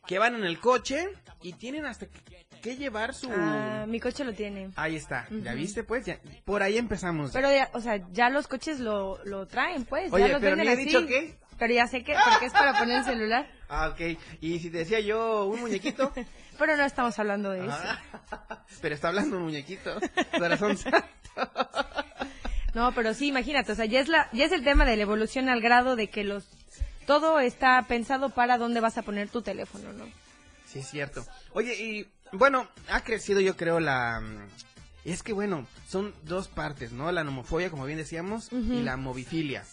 que 0.07 0.19
van 0.19 0.35
en 0.35 0.45
el 0.45 0.59
coche 0.61 1.09
y 1.43 1.53
tienen 1.55 1.87
hasta 1.87 2.07
que, 2.07 2.47
que 2.63 2.77
llevar 2.77 3.15
su... 3.15 3.31
Ah, 3.33 3.85
mi 3.89 4.01
coche 4.01 4.25
lo 4.25 4.33
tiene. 4.33 4.71
Ahí 4.77 4.97
está, 4.97 5.27
¿ya 5.31 5.55
viste 5.55 5.85
pues? 5.85 6.07
Ya- 6.07 6.19
por 6.45 6.63
ahí 6.63 6.79
empezamos. 6.79 7.31
Pero, 7.33 7.51
ya, 7.51 7.71
o 7.73 7.81
sea, 7.81 8.01
ya 8.13 8.31
los 8.31 8.49
coches 8.49 8.81
lo, 8.81 9.23
lo 9.25 9.47
traen, 9.47 9.85
pues. 9.85 10.13
Oye, 10.13 10.27
ya 10.27 10.33
los 10.33 10.41
pero 10.41 10.57
venden 10.57 10.73
así. 10.75 10.85
dicho 10.87 11.07
qué. 11.07 11.37
Pero 11.59 11.73
ya 11.73 11.87
sé 11.87 12.05
que, 12.05 12.15
porque 12.31 12.47
es 12.47 12.53
para 12.53 12.79
poner 12.79 12.99
el 12.99 13.05
celular. 13.05 13.47
Ah, 13.69 13.89
ok. 13.89 14.17
Y 14.41 14.61
si 14.61 14.71
te 14.71 14.79
decía 14.79 15.01
yo 15.01 15.47
un 15.47 15.59
muñequito, 15.59 16.13
Pero 16.59 16.77
no 16.77 16.85
estamos 16.85 17.19
hablando 17.19 17.51
de 17.51 17.67
eso. 17.67 17.77
Ah, 18.31 18.65
pero 18.81 18.95
está 18.95 19.09
hablando 19.09 19.39
un 19.39 19.43
muñequito. 19.43 19.99
Corazón 20.39 20.77
santo. 20.77 21.01
No, 22.75 22.93
pero 22.93 23.13
sí, 23.13 23.27
imagínate, 23.29 23.73
o 23.73 23.75
sea, 23.75 23.87
ya 23.87 23.99
es, 24.01 24.07
la, 24.09 24.29
ya 24.33 24.45
es 24.45 24.53
el 24.53 24.63
tema 24.63 24.85
de 24.85 24.97
la 24.97 25.03
evolución 25.03 25.49
al 25.49 25.61
grado 25.61 25.97
de 25.97 26.09
que 26.11 26.23
los 26.25 26.45
todo 27.07 27.41
está 27.41 27.83
pensado 27.89 28.31
para 28.31 28.59
dónde 28.59 28.81
vas 28.81 28.99
a 28.99 29.03
poner 29.03 29.29
tu 29.29 29.43
teléfono, 29.43 29.93
¿no? 29.93 30.05
Sí, 30.67 30.81
es 30.81 30.89
cierto. 30.91 31.25
Oye, 31.53 31.75
y 31.75 32.07
bueno, 32.33 32.69
ha 32.91 33.03
crecido 33.03 33.41
yo 33.41 33.57
creo 33.57 33.81
la... 33.81 34.21
mm, 34.21 34.49
Es 35.05 35.23
que 35.23 35.33
bueno, 35.33 35.67
son 35.89 36.15
dos 36.25 36.49
partes, 36.49 36.93
¿no? 36.93 37.11
La 37.13 37.25
nomofobia, 37.25 37.71
como 37.71 37.85
bien 37.87 37.99
decíamos, 37.99 38.49
y 38.53 38.83
la 38.83 38.97
movifilia. 38.97 39.65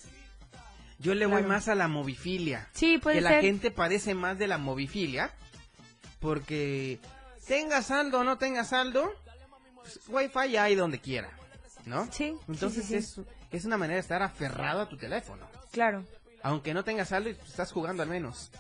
Yo 1.00 1.16
le 1.16 1.26
voy 1.26 1.44
más 1.44 1.68
a 1.68 1.76
la 1.76 1.88
movifilia. 1.88 2.70
Sí, 2.74 2.98
puede 3.00 3.18
que 3.18 3.22
la 3.22 3.42
gente 3.42 3.72
padece 3.72 4.14
más 4.14 4.38
de 4.38 4.48
la 4.48 4.58
movifilia. 4.58 5.32
Porque 6.20 7.00
tenga 7.48 7.82
saldo 7.82 8.20
o 8.20 8.24
no 8.24 8.38
tenga 8.38 8.64
saldo, 8.64 9.12
pues, 9.76 10.00
wifi 10.08 10.56
hay 10.58 10.76
donde 10.76 11.00
quiera, 11.00 11.30
¿no? 11.86 12.08
Sí. 12.12 12.34
Entonces 12.48 12.86
sí, 12.86 13.02
sí, 13.02 13.08
sí. 13.16 13.22
Es, 13.52 13.60
es 13.60 13.66
una 13.66 13.78
manera 13.78 13.96
de 13.96 14.02
estar 14.02 14.22
aferrado 14.24 14.82
a 14.82 14.88
tu 14.88 14.96
teléfono. 14.96 15.46
Claro. 15.72 16.06
Aunque 16.44 16.74
no 16.74 16.84
tengas 16.84 17.10
saldo, 17.10 17.30
estás 17.30 17.72
jugando 17.72 18.04
al 18.04 18.10
menos. 18.10 18.52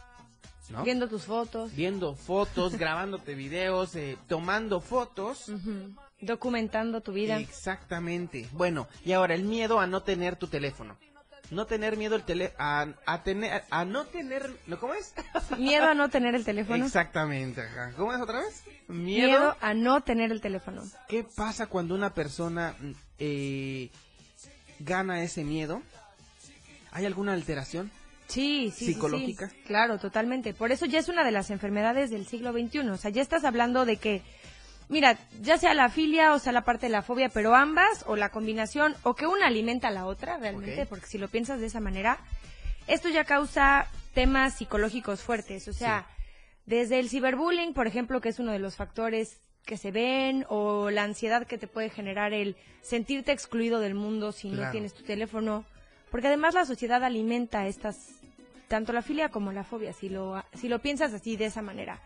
¿no? 0.70 0.84
Viendo 0.84 1.08
tus 1.08 1.24
fotos. 1.24 1.76
Viendo 1.76 2.16
fotos, 2.16 2.76
grabándote 2.78 3.36
videos, 3.36 3.96
eh, 3.96 4.18
tomando 4.28 4.80
fotos. 4.80 5.50
Ujú. 5.50 5.94
Documentando 6.22 7.02
tu 7.02 7.12
vida. 7.12 7.38
Exactamente. 7.38 8.48
Bueno, 8.54 8.88
y 9.04 9.12
ahora 9.12 9.36
el 9.36 9.44
miedo 9.44 9.80
a 9.80 9.88
no 9.88 10.02
tener 10.04 10.38
tu 10.38 10.48
teléfono. 10.48 10.98
No 11.52 11.66
tener 11.68 11.98
miedo 11.98 12.16
el 12.16 12.24
tele 12.24 12.54
a, 12.58 12.88
a 13.06 13.22
tener 13.22 13.64
a 13.70 13.84
no 13.84 14.06
tener 14.06 14.50
¿no, 14.66 14.80
¿cómo 14.80 14.94
es? 14.94 15.14
Miedo 15.60 15.86
a 15.86 15.94
no 15.94 16.10
tener 16.10 16.34
el 16.36 16.46
teléfono. 16.46 16.84
Exactamente. 16.86 17.62
¿Cómo 17.98 18.14
es 18.14 18.22
otra 18.22 18.40
vez? 18.40 18.64
Miedo. 18.88 19.56
a 19.60 19.74
no 19.74 20.02
tener 20.02 20.32
el 20.32 20.40
teléfono. 20.40 20.82
¿Qué 21.10 21.26
pasa 21.26 21.68
cuando 21.68 21.94
una 21.96 22.14
persona 22.14 22.76
mm, 22.80 22.92
eh, 23.20 23.92
gana 24.80 25.22
ese 25.22 25.44
miedo? 25.44 25.82
¿Hay 26.94 27.06
alguna 27.06 27.34
alteración? 27.34 27.92
Sí, 28.28 28.72
sí, 28.72 28.72
sí, 28.72 28.86
sí. 28.86 28.94
¿Psicológica? 28.94 29.52
Claro, 29.66 30.00
totalmente. 30.00 30.54
Por 30.54 30.72
eso 30.72 30.86
ya 30.86 31.00
es 31.00 31.10
una 31.10 31.24
de 31.24 31.32
las 31.32 31.50
enfermedades 31.50 32.10
del 32.10 32.26
siglo 32.26 32.54
XXI. 32.54 32.90
O 32.90 32.98
sea, 32.98 33.12
ya 33.12 33.22
estás 33.22 33.44
hablando 33.44 33.86
de 33.86 33.98
que 33.98 34.22
mira, 34.90 35.18
ya 35.42 35.58
sea 35.58 35.74
la 35.74 35.90
filia 35.90 36.34
o 36.34 36.40
sea 36.40 36.52
la 36.52 36.64
parte 36.64 36.86
de 36.86 36.92
la 36.92 37.02
fobia, 37.02 37.30
pero 37.30 37.56
ambas 37.56 38.04
o 38.08 38.16
la 38.16 38.30
combinación 38.30 38.96
o 39.04 39.16
que 39.16 39.28
una 39.28 39.48
alimenta 39.48 39.90
a 39.90 39.92
la 39.92 40.06
otra 40.06 40.38
realmente, 40.38 40.86
porque 40.86 41.08
si 41.08 41.18
lo 41.18 41.28
piensas 41.28 41.60
de 41.60 41.68
esa 41.68 41.80
manera, 41.80 42.20
esto 42.88 43.10
ya 43.10 43.24
causa 43.24 43.88
temas 44.14 44.56
psicológicos 44.56 45.22
fuertes, 45.22 45.68
o 45.68 45.74
sea, 45.74 46.08
desde 46.66 47.00
el 47.00 47.10
ciberbullying, 47.10 47.74
por 47.74 47.88
ejemplo, 47.88 48.22
que 48.22 48.30
es 48.30 48.40
uno 48.40 48.52
de 48.52 48.60
los 48.60 48.76
factores 48.76 49.40
que 49.66 49.78
se 49.78 49.92
ven, 49.92 50.46
o 50.50 50.90
la 50.90 51.04
ansiedad 51.04 51.48
que 51.48 51.58
te 51.58 51.68
puede 51.68 51.90
generar 51.90 52.34
el 52.34 52.56
sentirte 52.82 53.32
excluido 53.32 53.80
del 53.80 53.96
mundo 53.96 54.32
si 54.32 54.50
no 54.50 54.70
tienes 54.72 54.94
tu 54.94 55.04
teléfono, 55.04 55.66
porque 56.14 56.28
además 56.28 56.54
la 56.54 56.64
sociedad 56.64 57.04
alimenta 57.04 57.66
estas, 57.68 57.98
tanto 58.70 58.94
la 58.94 59.02
filia 59.02 59.30
como 59.30 59.52
la 59.52 59.66
fobia, 59.66 59.92
si 59.92 60.08
lo, 60.08 60.42
si 60.54 60.70
lo 60.70 60.80
piensas 60.80 61.12
así 61.14 61.36
de 61.36 61.48
esa 61.48 61.62
manera 61.62 62.00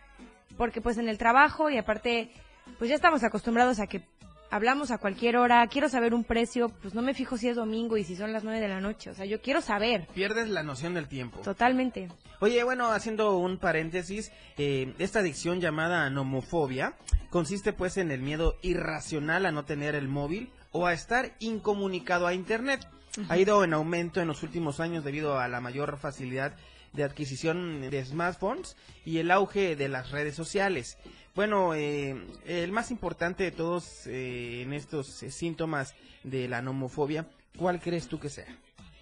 porque 0.58 0.82
pues 0.82 0.98
en 0.98 1.08
el 1.08 1.18
trabajo 1.18 1.70
y 1.70 1.78
aparte 1.78 2.32
pues 2.78 2.90
ya 2.90 2.96
estamos 2.96 3.24
acostumbrados 3.24 3.80
a 3.80 3.88
que 3.88 4.02
hablamos 4.50 4.92
a 4.92 4.98
cualquier 4.98 5.38
hora, 5.38 5.66
quiero 5.68 5.90
saber 5.90 6.14
un 6.14 6.24
precio, 6.24 6.70
pues 6.70 6.94
no 6.94 7.02
me 7.02 7.14
fijo 7.14 7.38
si 7.38 7.50
es 7.50 7.56
domingo 7.56 7.98
y 7.98 8.04
si 8.04 8.16
son 8.16 8.34
las 8.34 8.44
nueve 8.44 8.60
de 8.60 8.68
la 8.68 8.82
noche, 8.82 9.10
o 9.10 9.14
sea, 9.14 9.26
yo 9.26 9.42
quiero 9.42 9.62
saber, 9.62 10.08
Pierdes 10.14 10.50
la 10.50 10.64
noción 10.64 10.94
del 10.94 11.08
tiempo. 11.08 11.40
totalmente. 11.42 12.10
Oye, 12.40 12.64
bueno, 12.64 12.92
haciendo 12.92 13.38
un 13.38 13.58
paréntesis, 13.58 14.32
eh, 14.58 14.94
esta 15.00 15.20
adicción 15.20 15.60
llamada 15.60 16.10
nomofobia 16.10 16.94
consiste 17.30 17.74
pues 17.74 17.98
en 17.98 18.12
el 18.12 18.22
miedo 18.22 18.56
irracional 18.62 19.46
a 19.46 19.52
no 19.52 19.66
tener 19.66 19.96
el 19.96 20.08
móvil 20.08 20.50
o 20.72 20.86
a 20.86 20.94
estar 20.94 21.34
incomunicado 21.40 22.28
a 22.28 22.34
Internet. 22.34 22.88
Ha 23.30 23.38
ido 23.38 23.64
en 23.64 23.74
aumento 23.74 24.22
en 24.22 24.28
los 24.28 24.44
últimos 24.44 24.80
años 24.80 25.04
debido 25.04 25.40
a 25.40 25.48
la 25.48 25.62
mayor 25.62 25.98
facilidad 25.98 26.56
de 26.94 27.04
adquisición 27.04 27.90
de 27.90 28.06
smartphones 28.06 28.76
y 29.06 29.20
el 29.20 29.32
auge 29.32 29.76
de 29.76 29.90
las 29.90 30.12
redes 30.12 30.36
sociales. 30.36 30.98
Bueno, 31.36 31.76
eh, 31.76 32.16
el 32.46 32.72
más 32.72 32.90
importante 32.90 33.44
de 33.44 33.52
todos 33.52 34.08
eh, 34.08 34.64
en 34.64 34.74
estos 34.74 35.22
eh, 35.22 35.30
síntomas 35.30 35.94
de 36.24 36.48
la 36.48 36.62
nomofobia, 36.62 37.28
¿cuál 37.58 37.80
crees 37.80 38.08
tú 38.08 38.20
que 38.20 38.30
sea? 38.30 38.48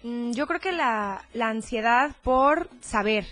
Mm, 0.02 0.32
yo 0.32 0.46
creo 0.46 0.60
que 0.60 0.72
la, 0.72 1.24
la 1.32 1.48
ansiedad 1.48 2.14
por 2.22 2.68
saber, 2.80 3.26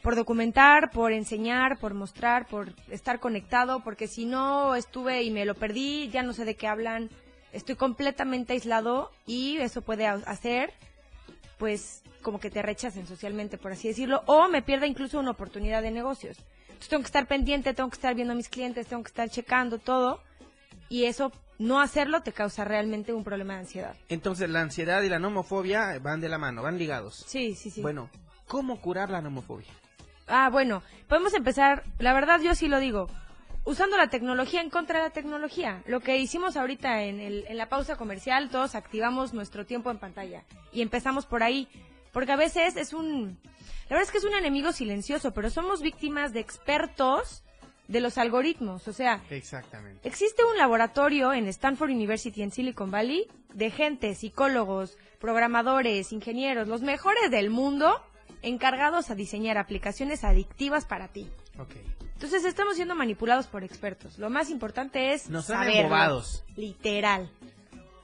por 0.00 0.16
documentar, 0.16 0.90
por 0.90 1.12
enseñar, 1.12 1.78
por 1.78 1.92
mostrar, 1.92 2.46
por 2.46 2.72
estar 2.90 3.20
conectado, 3.20 3.80
porque 3.80 4.08
si 4.08 4.24
no 4.24 4.74
estuve 4.74 5.22
y 5.22 5.30
me 5.30 5.44
lo 5.44 5.54
perdí, 5.54 6.08
ya 6.08 6.22
no 6.22 6.32
sé 6.32 6.46
de 6.46 6.56
qué 6.56 6.66
hablan, 6.66 7.10
estoy 7.52 7.74
completamente 7.76 8.52
aislado 8.52 9.10
y 9.26 9.56
eso 9.58 9.82
puede 9.82 10.06
ha- 10.06 10.14
hacer, 10.26 10.72
pues, 11.58 12.02
como 12.22 12.40
que 12.40 12.50
te 12.50 12.62
rechacen 12.62 13.06
socialmente, 13.06 13.56
por 13.58 13.72
así 13.72 13.88
decirlo, 13.88 14.22
o 14.26 14.48
me 14.48 14.62
pierda 14.62 14.86
incluso 14.86 15.18
una 15.18 15.30
oportunidad 15.30 15.82
de 15.82 15.90
negocios. 15.90 16.36
Entonces 16.66 16.88
tengo 16.88 17.02
que 17.02 17.06
estar 17.06 17.26
pendiente, 17.26 17.72
tengo 17.72 17.88
que 17.88 17.94
estar 17.96 18.14
viendo 18.14 18.32
a 18.32 18.36
mis 18.36 18.48
clientes, 18.48 18.86
tengo 18.86 19.02
que 19.02 19.08
estar 19.08 19.30
checando 19.30 19.78
todo 19.78 20.20
y 20.88 21.04
eso, 21.04 21.32
no 21.58 21.80
hacerlo, 21.80 22.20
te 22.22 22.32
causa 22.32 22.64
realmente 22.64 23.12
un 23.14 23.24
problema 23.24 23.54
de 23.54 23.60
ansiedad. 23.60 23.96
Entonces 24.08 24.50
la 24.50 24.60
ansiedad 24.60 25.02
y 25.02 25.08
la 25.08 25.18
nomofobia 25.18 25.98
van 26.00 26.20
de 26.20 26.28
la 26.28 26.36
mano, 26.38 26.62
van 26.62 26.78
ligados. 26.78 27.24
Sí, 27.26 27.54
sí, 27.54 27.70
sí. 27.70 27.80
Bueno, 27.80 28.10
¿cómo 28.46 28.80
curar 28.80 29.08
la 29.10 29.22
nomofobia? 29.22 29.68
Ah, 30.26 30.50
bueno, 30.50 30.82
podemos 31.08 31.32
empezar, 31.34 31.84
la 31.98 32.12
verdad 32.12 32.40
yo 32.40 32.54
sí 32.54 32.68
lo 32.68 32.78
digo, 32.80 33.08
usando 33.66 33.96
la 33.96 34.08
tecnología 34.08 34.62
en 34.62 34.70
contra 34.70 35.00
de 35.00 35.04
la 35.06 35.10
tecnología. 35.10 35.82
Lo 35.86 36.00
que 36.00 36.16
hicimos 36.16 36.56
ahorita 36.56 37.02
en, 37.02 37.20
el, 37.20 37.44
en 37.48 37.58
la 37.58 37.68
pausa 37.68 37.96
comercial, 37.96 38.48
todos 38.48 38.74
activamos 38.74 39.34
nuestro 39.34 39.66
tiempo 39.66 39.90
en 39.90 39.98
pantalla 39.98 40.44
y 40.72 40.80
empezamos 40.80 41.26
por 41.26 41.42
ahí, 41.42 41.68
porque 42.12 42.32
a 42.32 42.36
veces 42.36 42.76
es 42.76 42.94
un, 42.94 43.38
la 43.88 43.96
verdad 43.96 44.04
es 44.04 44.10
que 44.10 44.18
es 44.18 44.24
un 44.24 44.34
enemigo 44.34 44.72
silencioso, 44.72 45.34
pero 45.34 45.50
somos 45.50 45.82
víctimas 45.82 46.32
de 46.32 46.40
expertos 46.40 47.42
de 47.88 48.00
los 48.00 48.18
algoritmos, 48.18 48.88
o 48.88 48.92
sea, 48.92 49.22
Exactamente. 49.30 50.08
Existe 50.08 50.42
un 50.44 50.56
laboratorio 50.56 51.32
en 51.32 51.46
Stanford 51.48 51.90
University 51.90 52.42
en 52.42 52.50
Silicon 52.50 52.90
Valley 52.90 53.28
de 53.52 53.70
gente, 53.70 54.14
psicólogos, 54.14 54.96
programadores, 55.20 56.12
ingenieros, 56.12 56.68
los 56.68 56.82
mejores 56.82 57.30
del 57.30 57.50
mundo, 57.50 58.00
encargados 58.42 59.10
a 59.10 59.14
diseñar 59.14 59.56
aplicaciones 59.56 60.24
adictivas 60.24 60.84
para 60.84 61.08
ti. 61.08 61.28
Ok. 61.58 61.74
Entonces 62.16 62.46
estamos 62.46 62.76
siendo 62.76 62.94
manipulados 62.94 63.46
por 63.46 63.62
expertos. 63.62 64.18
Lo 64.18 64.30
más 64.30 64.48
importante 64.48 65.12
es 65.12 65.28
Nos 65.28 65.50
han 65.50 65.58
saberlo. 65.58 65.80
embobados. 65.82 66.44
Literal. 66.56 67.30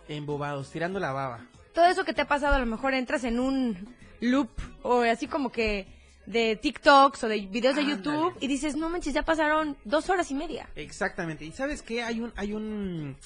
Embobados, 0.06 0.70
tirando 0.70 1.00
la 1.00 1.12
baba. 1.12 1.46
Todo 1.72 1.86
eso 1.86 2.04
que 2.04 2.12
te 2.12 2.20
ha 2.20 2.28
pasado, 2.28 2.54
a 2.56 2.58
lo 2.58 2.66
mejor 2.66 2.92
entras 2.92 3.24
en 3.24 3.40
un 3.40 3.96
loop 4.20 4.50
o 4.82 5.00
así 5.00 5.26
como 5.26 5.50
que 5.50 5.86
de 6.26 6.56
TikToks 6.56 7.24
o 7.24 7.28
de 7.28 7.40
videos 7.46 7.74
de 7.74 7.86
YouTube 7.86 8.36
y 8.38 8.48
dices, 8.48 8.76
no 8.76 8.90
manches, 8.90 9.14
ya 9.14 9.22
pasaron 9.22 9.78
dos 9.86 10.10
horas 10.10 10.30
y 10.30 10.34
media. 10.34 10.68
Exactamente. 10.76 11.46
¿Y 11.46 11.52
sabes 11.52 11.80
qué? 11.80 12.02
Hay 12.02 12.20
un, 12.20 12.34
hay 12.36 12.52
un, 12.52 13.16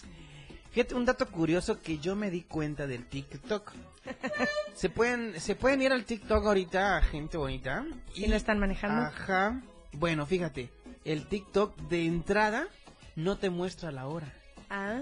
fíjate, 0.70 0.94
un 0.94 1.04
dato 1.04 1.26
curioso 1.26 1.82
que 1.82 1.98
yo 1.98 2.14
me 2.14 2.30
di 2.30 2.42
cuenta 2.42 2.86
del 2.86 3.06
TikTok. 3.06 3.72
se 4.74 4.88
pueden, 4.88 5.40
se 5.40 5.56
pueden 5.56 5.82
ir 5.82 5.90
al 5.90 6.04
TikTok 6.04 6.46
ahorita, 6.46 7.02
gente 7.02 7.36
bonita. 7.36 7.84
Si 8.14 8.28
no 8.28 8.36
están 8.36 8.60
manejando. 8.60 9.02
Ajá. 9.02 9.60
Bueno, 9.98 10.26
fíjate, 10.26 10.70
el 11.04 11.26
TikTok 11.26 11.76
de 11.88 12.04
entrada 12.04 12.68
no 13.14 13.38
te 13.38 13.48
muestra 13.48 13.90
la 13.90 14.06
hora. 14.06 14.30
Ah, 14.68 15.00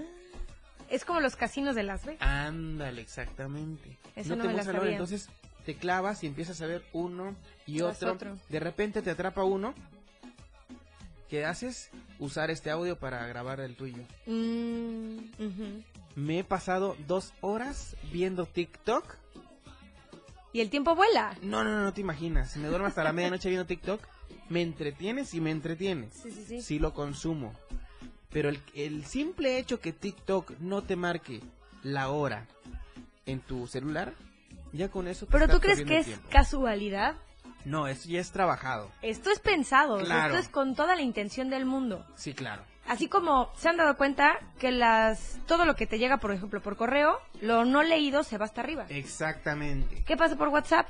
es 0.89 1.03
como 1.03 1.19
los 1.19 1.35
casinos 1.35 1.75
de 1.75 1.83
Las 1.83 2.05
Vegas. 2.05 2.21
Ándale, 2.21 3.01
exactamente. 3.01 3.97
Eso 4.15 4.35
no 4.35 4.43
te 4.43 4.47
me 4.47 4.53
muestra 4.53 4.73
la 4.73 4.79
hora, 4.79 4.91
entonces 4.91 5.29
te 5.65 5.75
clavas 5.75 6.23
y 6.23 6.27
empiezas 6.27 6.61
a 6.61 6.67
ver 6.67 6.83
uno 6.93 7.35
y 7.65 7.81
otro. 7.81 8.13
otro. 8.13 8.37
De 8.47 8.59
repente 8.59 9.01
te 9.01 9.11
atrapa 9.11 9.43
uno. 9.43 9.73
¿Qué 11.29 11.43
haces? 11.43 11.89
Usar 12.19 12.49
este 12.49 12.69
audio 12.69 12.97
para 12.97 13.25
grabar 13.27 13.59
el 13.59 13.75
tuyo. 13.75 14.03
Mm. 14.27 15.17
Me 16.15 16.39
he 16.39 16.43
pasado 16.45 16.95
dos 17.07 17.33
horas 17.41 17.97
viendo 18.13 18.45
TikTok. 18.45 19.15
Y 20.53 20.61
el 20.61 20.69
tiempo 20.69 20.95
vuela. 20.95 21.35
No, 21.41 21.65
no, 21.65 21.71
no, 21.71 21.83
no 21.83 21.93
te 21.93 21.99
imaginas. 21.99 22.55
Me 22.55 22.69
duermo 22.69 22.87
hasta 22.87 23.03
la 23.03 23.11
medianoche 23.13 23.49
viendo 23.49 23.65
TikTok. 23.65 24.14
Me 24.49 24.61
entretienes 24.61 25.33
y 25.33 25.41
me 25.41 25.51
entretienes. 25.51 26.13
Sí, 26.13 26.31
sí, 26.31 26.43
sí. 26.47 26.61
Sí 26.61 26.79
lo 26.79 26.93
consumo. 26.93 27.53
Pero 28.29 28.49
el, 28.49 28.59
el 28.73 29.05
simple 29.05 29.57
hecho 29.57 29.79
que 29.79 29.93
TikTok 29.93 30.59
no 30.59 30.83
te 30.83 30.95
marque 30.95 31.41
la 31.83 32.09
hora 32.09 32.45
en 33.25 33.39
tu 33.39 33.65
celular, 33.67 34.13
ya 34.73 34.89
con 34.89 35.07
eso 35.07 35.25
te 35.25 35.31
Pero 35.31 35.47
tú 35.47 35.59
crees 35.59 35.83
que 35.83 35.99
es 35.99 36.05
tiempo. 36.07 36.27
casualidad? 36.29 37.15
No, 37.63 37.87
eso 37.87 38.07
ya 38.09 38.19
es 38.19 38.31
trabajado. 38.31 38.91
Esto 39.01 39.31
es 39.31 39.39
pensado, 39.39 39.97
Claro. 39.97 40.33
esto 40.35 40.37
es 40.45 40.49
con 40.49 40.75
toda 40.75 40.95
la 40.95 41.01
intención 41.01 41.49
del 41.49 41.65
mundo. 41.65 42.05
Sí, 42.15 42.33
claro. 42.33 42.63
Así 42.87 43.07
como 43.07 43.49
se 43.57 43.67
han 43.69 43.77
dado 43.77 43.97
cuenta 43.97 44.37
que 44.59 44.71
las 44.71 45.39
todo 45.47 45.65
lo 45.65 45.75
que 45.75 45.87
te 45.87 45.97
llega, 45.97 46.17
por 46.17 46.31
ejemplo, 46.31 46.61
por 46.61 46.75
correo, 46.75 47.17
lo 47.41 47.65
no 47.65 47.81
leído 47.81 48.21
se 48.23 48.37
va 48.37 48.45
hasta 48.45 48.61
arriba. 48.61 48.85
Exactamente. 48.89 50.03
¿Qué 50.05 50.15
pasa 50.15 50.35
por 50.37 50.49
WhatsApp? 50.49 50.87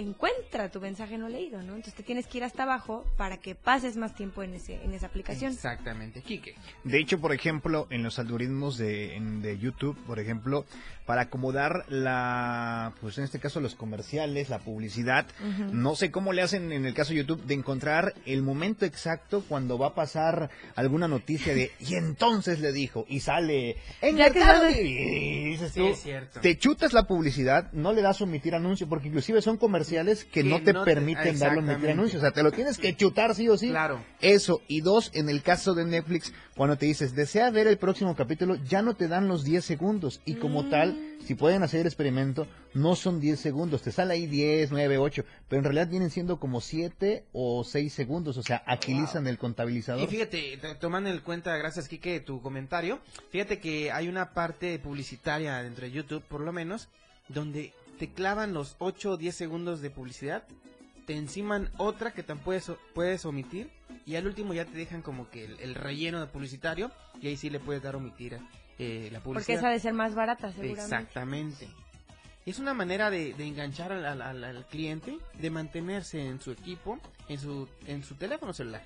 Encuentra 0.00 0.70
tu 0.70 0.80
mensaje 0.80 1.18
no 1.18 1.28
leído, 1.28 1.58
¿no? 1.62 1.74
Entonces 1.76 1.94
te 1.94 2.02
tienes 2.02 2.26
que 2.26 2.38
ir 2.38 2.44
hasta 2.44 2.62
abajo 2.62 3.04
para 3.18 3.36
que 3.36 3.54
pases 3.54 3.96
más 3.98 4.14
tiempo 4.14 4.42
en 4.42 4.54
ese 4.54 4.82
en 4.82 4.94
esa 4.94 5.06
aplicación. 5.08 5.52
Exactamente. 5.52 6.22
Quique. 6.22 6.54
De 6.84 6.98
hecho, 6.98 7.20
por 7.20 7.34
ejemplo, 7.34 7.86
en 7.90 8.02
los 8.02 8.18
algoritmos 8.18 8.78
de, 8.78 9.16
en- 9.16 9.42
de 9.42 9.58
YouTube, 9.58 9.98
por 10.06 10.18
ejemplo, 10.18 10.64
para 11.04 11.22
acomodar 11.22 11.84
la, 11.90 12.94
pues 13.00 13.18
en 13.18 13.24
este 13.24 13.40
caso 13.40 13.60
los 13.60 13.74
comerciales, 13.74 14.48
la 14.48 14.60
publicidad, 14.60 15.26
no 15.72 15.96
sé 15.96 16.10
cómo 16.10 16.32
le 16.32 16.40
hacen 16.42 16.72
en 16.72 16.86
el 16.86 16.94
caso 16.94 17.10
de 17.12 17.18
YouTube 17.18 17.42
de 17.44 17.54
encontrar 17.54 18.14
el 18.26 18.42
momento 18.42 18.86
exacto 18.86 19.44
cuando 19.48 19.76
va 19.76 19.88
a 19.88 19.94
pasar 19.94 20.50
alguna 20.76 21.08
noticia 21.08 21.52
de, 21.52 21.72
y 21.80 21.96
entonces 21.96 22.60
le 22.60 22.72
dijo, 22.72 23.04
y 23.08 23.20
sale, 23.20 23.76
en 24.00 24.16
Ya 24.16 24.30
que 24.30 24.38
Mercado 24.38 24.60
sabes- 24.62 24.76
Libre", 24.76 25.16
y 25.18 25.44
dices 25.46 25.72
Sí, 25.72 25.80
tú, 25.80 25.86
es 25.88 26.00
cierto. 26.00 26.40
te 26.40 26.56
chutas 26.56 26.92
la 26.92 27.06
publicidad, 27.08 27.72
no 27.72 27.92
le 27.92 28.02
das 28.02 28.20
omitir 28.22 28.54
anuncio, 28.54 28.88
porque 28.88 29.08
inclusive 29.08 29.42
son 29.42 29.56
comerciales 29.56 29.89
que, 29.90 30.42
Que 30.42 30.44
no 30.44 30.62
te 30.62 30.72
no 30.72 30.84
te- 30.84 30.94
permiten 30.94 31.38
darle 31.38 31.58
omitir 31.58 31.70
exactamente. 31.74 31.92
anuncio, 31.92 32.18
o 32.18 32.22
sea, 32.22 32.30
te 32.30 32.42
lo 32.42 32.52
tienes 32.52 32.78
que 32.78 32.96
chutar 32.96 33.34
sí 33.34 33.48
o 33.48 33.56
sí. 33.58 33.68
Claro. 33.70 34.02
Eso, 34.20 34.62
y 34.68 34.80
dos, 34.80 35.10
en 35.14 35.28
el 35.28 35.42
caso 35.42 35.74
de 35.74 35.84
Netflix, 35.84 36.32
cuando 36.56 36.76
te 36.76 36.86
dices, 36.86 37.14
desea 37.14 37.50
ver 37.50 37.66
el 37.66 37.78
próximo 37.78 38.14
capítulo, 38.16 38.56
ya 38.68 38.82
no 38.82 38.94
te 38.94 39.08
dan 39.08 39.28
los 39.28 39.44
10 39.44 39.64
segundos. 39.64 40.20
Y 40.24 40.34
como 40.34 40.68
tal, 40.68 40.98
si 41.24 41.34
pueden 41.34 41.62
hacer 41.62 41.80
el 41.80 41.86
experimento, 41.86 42.46
no 42.74 42.94
son 42.96 43.18
10 43.20 43.40
segundos, 43.40 43.82
te 43.82 43.92
sale 43.92 44.14
ahí 44.14 44.26
10, 44.26 44.70
9, 44.70 44.98
8, 44.98 45.24
pero 45.48 45.58
en 45.60 45.64
realidad 45.64 45.88
vienen 45.88 46.10
siendo 46.10 46.38
como 46.38 46.60
7 46.60 47.24
o 47.32 47.64
6 47.64 47.92
segundos, 47.92 48.36
o 48.36 48.42
sea, 48.42 48.58
agilizan 48.66 49.26
el 49.26 49.38
contabilizador. 49.38 50.02
Y 50.02 50.06
fíjate, 50.06 50.58
tomando 50.80 51.10
en 51.10 51.18
cuenta, 51.20 51.56
gracias 51.56 51.88
Kike, 51.88 52.20
tu 52.20 52.40
comentario, 52.42 53.00
fíjate 53.30 53.58
que 53.58 53.90
hay 53.90 54.08
una 54.08 54.34
parte 54.34 54.78
publicitaria 54.78 55.62
dentro 55.62 55.84
de 55.86 55.92
YouTube, 55.92 56.22
por 56.28 56.40
lo 56.42 56.52
menos, 56.52 56.88
donde 57.28 57.72
te 58.00 58.08
clavan 58.12 58.52
los 58.52 58.74
8 58.80 59.12
o 59.12 59.16
10 59.16 59.36
segundos 59.36 59.80
de 59.80 59.90
publicidad, 59.90 60.42
te 61.06 61.14
enciman 61.16 61.70
otra 61.76 62.12
que 62.12 62.22
también 62.24 62.44
puedes, 62.44 62.72
puedes 62.94 63.24
omitir, 63.26 63.70
y 64.06 64.16
al 64.16 64.26
último 64.26 64.54
ya 64.54 64.64
te 64.64 64.72
dejan 64.76 65.02
como 65.02 65.28
que 65.30 65.44
el, 65.44 65.60
el 65.60 65.74
relleno 65.76 66.18
de 66.18 66.26
publicitario, 66.26 66.90
y 67.20 67.28
ahí 67.28 67.36
sí 67.36 67.50
le 67.50 67.60
puedes 67.60 67.82
dar 67.82 67.94
omitir 67.96 68.38
eh, 68.78 69.08
la 69.12 69.20
publicidad. 69.20 69.44
Porque 69.46 69.52
esa 69.54 69.68
de 69.68 69.78
ser 69.78 69.92
más 69.92 70.14
barata, 70.16 70.50
seguramente. 70.50 70.82
Exactamente. 70.82 71.68
Es 72.46 72.58
una 72.58 72.72
manera 72.74 73.10
de, 73.10 73.34
de 73.34 73.46
enganchar 73.46 73.92
al, 73.92 74.04
al- 74.06 74.22
al- 74.22 74.42
al 74.44 74.66
cliente, 74.66 75.18
de 75.38 75.50
mantenerse 75.50 76.26
en 76.26 76.40
su 76.40 76.50
equipo, 76.52 76.98
en 77.28 77.38
su, 77.38 77.68
en 77.86 78.02
su 78.02 78.14
teléfono 78.14 78.52
celular. 78.54 78.82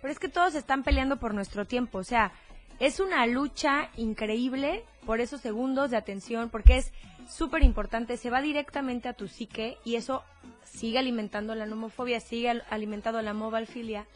Pero 0.00 0.12
es 0.12 0.18
que 0.18 0.28
todos 0.28 0.54
están 0.54 0.82
peleando 0.82 1.18
por 1.18 1.34
nuestro 1.34 1.66
tiempo, 1.66 1.98
o 1.98 2.04
sea, 2.04 2.32
Es 2.78 3.00
una 3.00 3.26
lucha 3.26 3.90
increíble 3.96 4.84
por 5.06 5.20
esos 5.20 5.40
segundos 5.40 5.90
de 5.90 5.96
atención, 5.96 6.50
porque 6.50 6.76
es 6.76 6.92
súper 7.28 7.62
importante, 7.62 8.16
se 8.16 8.30
va 8.30 8.40
directamente 8.42 9.08
a 9.08 9.12
tu 9.14 9.28
psique 9.28 9.78
y 9.84 9.96
eso 9.96 10.22
sigue 10.64 10.98
alimentando 10.98 11.54
la 11.54 11.66
nomofobia, 11.66 12.20
sigue 12.20 12.50
al- 12.50 12.64
alimentando 12.70 13.20
la 13.22 13.34
mobalfilia. 13.34 14.06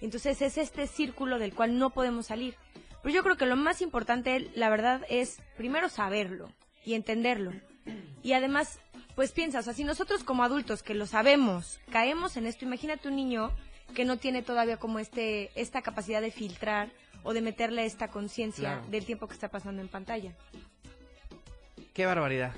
Entonces 0.00 0.42
es 0.42 0.58
este 0.58 0.86
círculo 0.86 1.38
del 1.38 1.54
cual 1.54 1.78
no 1.78 1.90
podemos 1.90 2.26
salir. 2.26 2.56
Pero 3.02 3.14
yo 3.14 3.22
creo 3.22 3.36
que 3.36 3.46
lo 3.46 3.56
más 3.56 3.82
importante, 3.82 4.50
la 4.54 4.70
verdad, 4.70 5.02
es 5.08 5.40
primero 5.56 5.88
saberlo 5.88 6.50
y 6.84 6.94
entenderlo. 6.94 7.52
Y 8.22 8.32
además, 8.34 8.78
pues 9.16 9.32
piensa, 9.32 9.58
o 9.58 9.62
sea, 9.62 9.74
si 9.74 9.82
nosotros 9.84 10.22
como 10.24 10.44
adultos 10.44 10.82
que 10.82 10.94
lo 10.94 11.06
sabemos, 11.06 11.80
caemos 11.90 12.36
en 12.36 12.46
esto, 12.46 12.64
imagínate 12.64 13.08
un 13.08 13.16
niño 13.16 13.50
que 13.94 14.04
no 14.04 14.16
tiene 14.18 14.42
todavía 14.42 14.76
como 14.78 14.98
este 15.00 15.50
esta 15.60 15.82
capacidad 15.82 16.20
de 16.20 16.30
filtrar 16.30 16.90
o 17.24 17.32
de 17.34 17.42
meterle 17.42 17.84
esta 17.84 18.08
conciencia 18.08 18.74
Claro. 18.74 18.90
del 18.90 19.04
tiempo 19.04 19.26
que 19.26 19.34
está 19.34 19.48
pasando 19.48 19.82
en 19.82 19.88
pantalla. 19.88 20.32
Qué 21.94 22.06
barbaridad. 22.06 22.52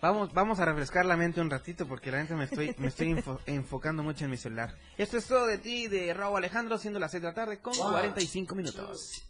Vamos, 0.00 0.32
vamos 0.32 0.60
a 0.60 0.64
refrescar 0.64 1.04
la 1.06 1.16
mente 1.16 1.40
un 1.40 1.50
ratito 1.50 1.86
porque 1.88 2.10
la 2.12 2.18
neta 2.22 2.36
me 2.36 2.44
estoy, 2.44 2.74
me 2.78 2.88
estoy 2.88 3.08
enfo- 3.14 3.40
enfocando 3.46 4.02
mucho 4.02 4.24
en 4.24 4.30
mi 4.30 4.36
celular. 4.36 4.74
Esto 4.96 5.16
es 5.16 5.26
todo 5.26 5.46
de 5.46 5.58
ti, 5.58 5.88
de 5.88 6.14
Raúl 6.14 6.36
Alejandro, 6.38 6.78
siendo 6.78 7.00
las 7.00 7.10
6 7.10 7.22
de 7.22 7.28
la 7.28 7.34
tarde 7.34 7.58
con 7.58 7.74
45 7.76 8.54
minutos. 8.54 9.22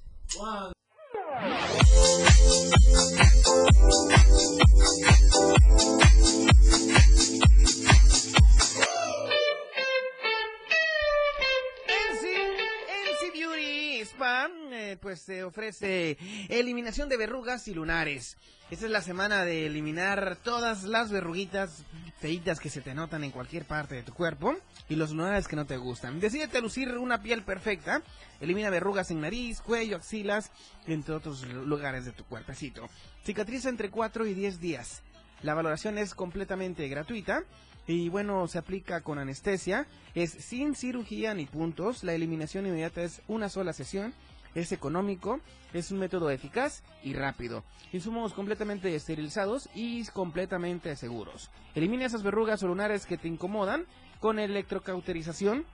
Pues 14.97 15.25
te 15.25 15.45
ofrece 15.45 16.17
eliminación 16.49 17.09
de 17.09 17.17
verrugas 17.17 17.69
y 17.69 17.75
lunares. 17.75 18.37
Esta 18.71 18.87
es 18.87 18.91
la 18.91 19.03
semana 19.03 19.45
de 19.45 19.67
eliminar 19.67 20.37
todas 20.43 20.85
las 20.85 21.11
verruguitas 21.11 21.85
feitas 22.21 22.61
que 22.61 22.71
se 22.71 22.81
te 22.81 22.95
notan 22.95 23.25
en 23.25 23.31
cualquier 23.31 23.65
parte 23.65 23.95
de 23.95 24.03
tu 24.03 24.13
cuerpo 24.13 24.57
y 24.89 24.97
los 24.97 25.11
lunares 25.11 25.49
que 25.49 25.57
no 25.57 25.67
te 25.67 25.77
gustan. 25.77 26.21
Decídete 26.21 26.61
lucir 26.61 26.97
una 26.99 27.23
piel 27.23 27.43
perfecta. 27.43 28.03
Elimina 28.41 28.71
verrugas 28.71 29.11
en 29.11 29.21
nariz, 29.21 29.61
cuello, 29.61 29.97
axilas, 29.97 30.51
entre 30.87 31.15
otros 31.15 31.47
lugares 31.47 32.05
de 32.05 32.13
tu 32.13 32.25
cuerpecito. 32.25 32.89
Cicatriza 33.25 33.69
entre 33.69 33.91
4 33.91 34.27
y 34.27 34.35
10 34.35 34.61
días. 34.61 35.03
La 35.43 35.55
valoración 35.55 35.99
es 35.99 36.15
completamente 36.15 36.89
gratuita 36.89 37.45
y 37.89 38.11
bueno, 38.11 38.47
se 38.49 38.59
aplica 38.59 39.01
con 39.01 39.19
anestesia, 39.19 39.87
es 40.15 40.31
sin 40.31 40.75
cirugía 40.75 41.33
ni 41.33 41.47
puntos, 41.47 42.05
la 42.05 42.13
eliminación 42.13 42.67
inmediata 42.67 43.03
es 43.03 43.23
una 43.29 43.49
sola 43.49 43.73
sesión, 43.73 44.13
es 44.59 44.73
económico, 44.73 45.41
es 45.73 45.91
un 45.91 45.99
método 45.99 46.29
eficaz 46.31 46.83
y 47.03 47.15
rápido. 47.15 47.65
Insumos 47.93 48.35
completamente 48.35 48.95
esterilizados 48.95 49.69
y 49.75 50.05
completamente 50.07 50.95
seguros. 50.97 51.51
Elimina 51.75 52.07
esas 52.07 52.23
verrugas 52.23 52.63
o 52.63 52.69
lunares 52.69 53.05
que 53.07 53.19
te 53.19 53.29
incomodan 53.29 53.87
con 54.21 54.39
electrocauterización, 54.39 55.65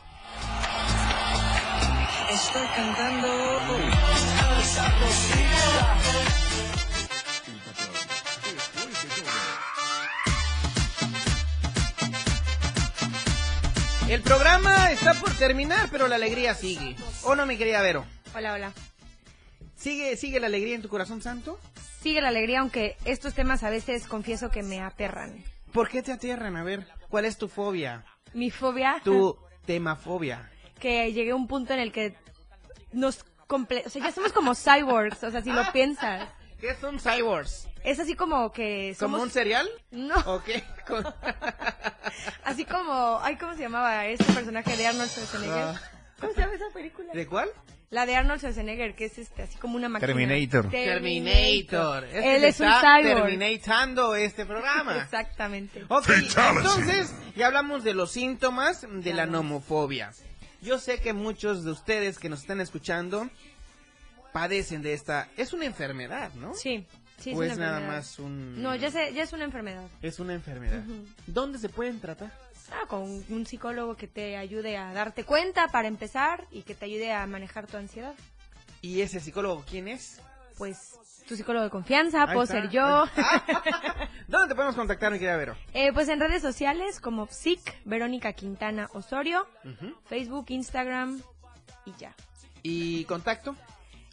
Cantando. 2.55 3.28
El 14.09 14.20
programa 14.22 14.92
está 14.92 15.14
por 15.14 15.30
terminar, 15.32 15.88
pero 15.90 16.09
la 16.09 16.16
alegría 16.16 16.55
sigue. 16.55 16.94
¿O 17.24 17.34
no, 17.34 17.46
mi 17.46 17.57
querida 17.57 17.80
Vero? 17.82 18.05
Hola, 18.36 18.52
hola. 18.52 18.72
¿Sigue, 19.76 20.16
¿Sigue 20.16 20.40
la 20.40 20.46
alegría 20.46 20.74
en 20.76 20.82
tu 20.82 20.88
corazón 20.88 21.22
santo? 21.22 21.59
Sigue 22.02 22.20
la 22.20 22.28
alegría, 22.28 22.61
aunque 22.61 22.96
estos 23.07 23.32
temas 23.34 23.62
a 23.62 23.70
veces 23.70 24.07
confieso 24.07 24.50
que 24.50 24.62
me 24.62 24.80
aterran. 24.80 25.42
¿Por 25.72 25.88
qué 25.88 26.02
te 26.02 26.12
atierran? 26.12 26.57
A 26.57 26.62
ver, 26.62 26.86
¿cuál 27.09 27.24
es 27.24 27.38
tu 27.38 27.48
fobia? 27.48 28.05
Mi 28.34 28.50
fobia, 28.50 29.00
Tu 29.02 29.36
temafobia. 29.66 30.50
que 30.78 31.12
llegué 31.12 31.30
a 31.30 31.36
un 31.36 31.48
punto 31.48 31.72
en 31.72 31.80
el 31.80 31.90
que 31.92 32.14
nos 32.95 33.24
comple 33.47 33.82
o 33.86 33.90
sea, 33.90 34.03
ya 34.03 34.12
somos 34.12 34.32
como 34.32 34.55
cyborgs, 34.55 35.22
o 35.24 35.30
sea, 35.30 35.42
si 35.42 35.53
lo 35.53 35.70
piensas. 35.72 36.28
¿Qué 36.61 36.74
son 36.80 36.99
cyborgs? 36.99 37.68
Es 37.84 37.99
así 38.01 38.14
como 38.14 38.51
que 38.53 38.95
somos... 38.99 39.16
¿Como 39.18 39.22
un 39.24 39.30
cereal? 39.30 39.68
No. 39.90 40.14
¿O 40.26 40.42
qué? 40.42 40.64
Con- 40.86 41.05
Así 42.45 42.64
como, 42.64 43.18
ay, 43.22 43.36
¿cómo 43.36 43.55
se 43.55 43.61
llamaba 43.62 44.07
este 44.07 44.24
personaje 44.32 44.76
de 44.76 44.86
Arnold 44.86 45.11
Schwarzenegger? 45.11 45.64
Ah. 45.64 45.80
¿Cómo 46.20 46.32
se 46.32 46.40
llama 46.40 46.55
esa 46.55 46.70
película? 46.72 47.12
¿De 47.12 47.26
cuál? 47.26 47.51
La 47.90 48.07
de 48.07 48.16
Arnold 48.16 48.40
Schwarzenegger, 48.40 48.95
que 48.95 49.05
es 49.07 49.18
este, 49.18 49.42
así 49.42 49.57
como 49.59 49.76
una 49.76 49.88
máquina. 49.88 50.07
Terminator. 50.07 50.70
Terminator. 50.70 52.05
Este 52.05 52.36
Él 52.36 52.45
es 52.45 52.61
un 52.61 52.66
está 52.66 52.99
cyborg. 52.99 53.22
terminatando 53.24 54.16
este 54.16 54.47
programa. 54.47 54.97
Exactamente. 55.05 55.84
Ok, 55.88 56.09
entonces 56.09 57.14
ya 57.36 57.49
hablamos 57.49 57.84
de 57.84 57.95
los 57.95 58.11
síntomas 58.11 58.86
de 58.90 59.12
la 59.12 59.26
nomofobia. 59.26 60.12
Yo 60.65 60.79
sé 60.79 60.99
que 60.99 61.12
muchos 61.12 61.62
de 61.62 61.71
ustedes 61.71 62.19
que 62.19 62.31
nos 62.31 62.41
están 62.41 62.59
escuchando 62.59 63.29
padecen 64.33 64.81
de 64.81 64.95
esta. 64.95 65.29
Es 65.37 65.53
una 65.53 65.67
enfermedad, 65.67 66.33
¿no? 66.35 66.55
Sí, 66.55 66.87
sí, 67.19 67.33
es 67.33 67.37
¿O 67.37 67.43
es 67.43 67.59
nada 67.59 67.81
más 67.81 68.19
un.? 68.19 68.62
No, 68.62 68.75
ya, 68.75 68.91
sé, 68.91 69.12
ya 69.12 69.25
es 69.25 69.33
una 69.35 69.45
enfermedad. 69.45 69.87
Es 70.01 70.19
una 70.21 70.33
enfermedad. 70.33 70.83
¿Dónde 71.27 71.59
se 71.59 71.69
pueden 71.69 72.01
tratar? 72.01 72.33
Ah, 72.73 72.87
con 72.89 73.03
un 73.29 73.45
psicólogo 73.47 73.95
que 73.95 74.09
te 74.09 74.39
ayude 74.39 74.79
a 74.79 74.95
darte 74.95 75.25
cuenta 75.25 75.69
para 75.69 75.87
empezar 75.87 76.47
y 76.51 76.62
que 76.62 76.75
te 76.75 76.87
ayude 76.87 77.12
a 77.12 77.27
manejar 77.27 77.67
tu 77.67 77.77
ansiedad. 77.77 78.15
¿Y 78.81 79.03
ese 79.03 79.21
psicólogo 79.21 79.65
quién 79.69 79.87
es? 79.87 80.19
Pues 80.57 80.99
tu 81.29 81.37
psicólogo 81.37 81.65
de 81.65 81.71
confianza, 81.71 82.23
Ahí 82.23 82.29
puedo 82.29 82.45
está. 82.45 82.62
ser 82.62 82.71
yo. 82.71 83.05
¿Dónde 84.35 84.49
te 84.49 84.55
podemos 84.57 84.74
contactar, 84.74 85.12
mi 85.12 85.20
querida 85.20 85.37
Vero? 85.37 85.57
Eh, 85.74 85.93
pues 85.93 86.09
en 86.09 86.18
redes 86.18 86.43
sociales 86.43 86.99
como 86.99 87.28
Psic, 87.28 87.61
Verónica 87.85 88.32
Quintana 88.32 88.89
Osorio. 88.93 89.47
Facebook, 90.07 90.47
Instagram 90.49 91.22
y 91.85 91.93
ya. 91.97 92.12
¿Y 92.64 93.05
contacto? 93.05 93.55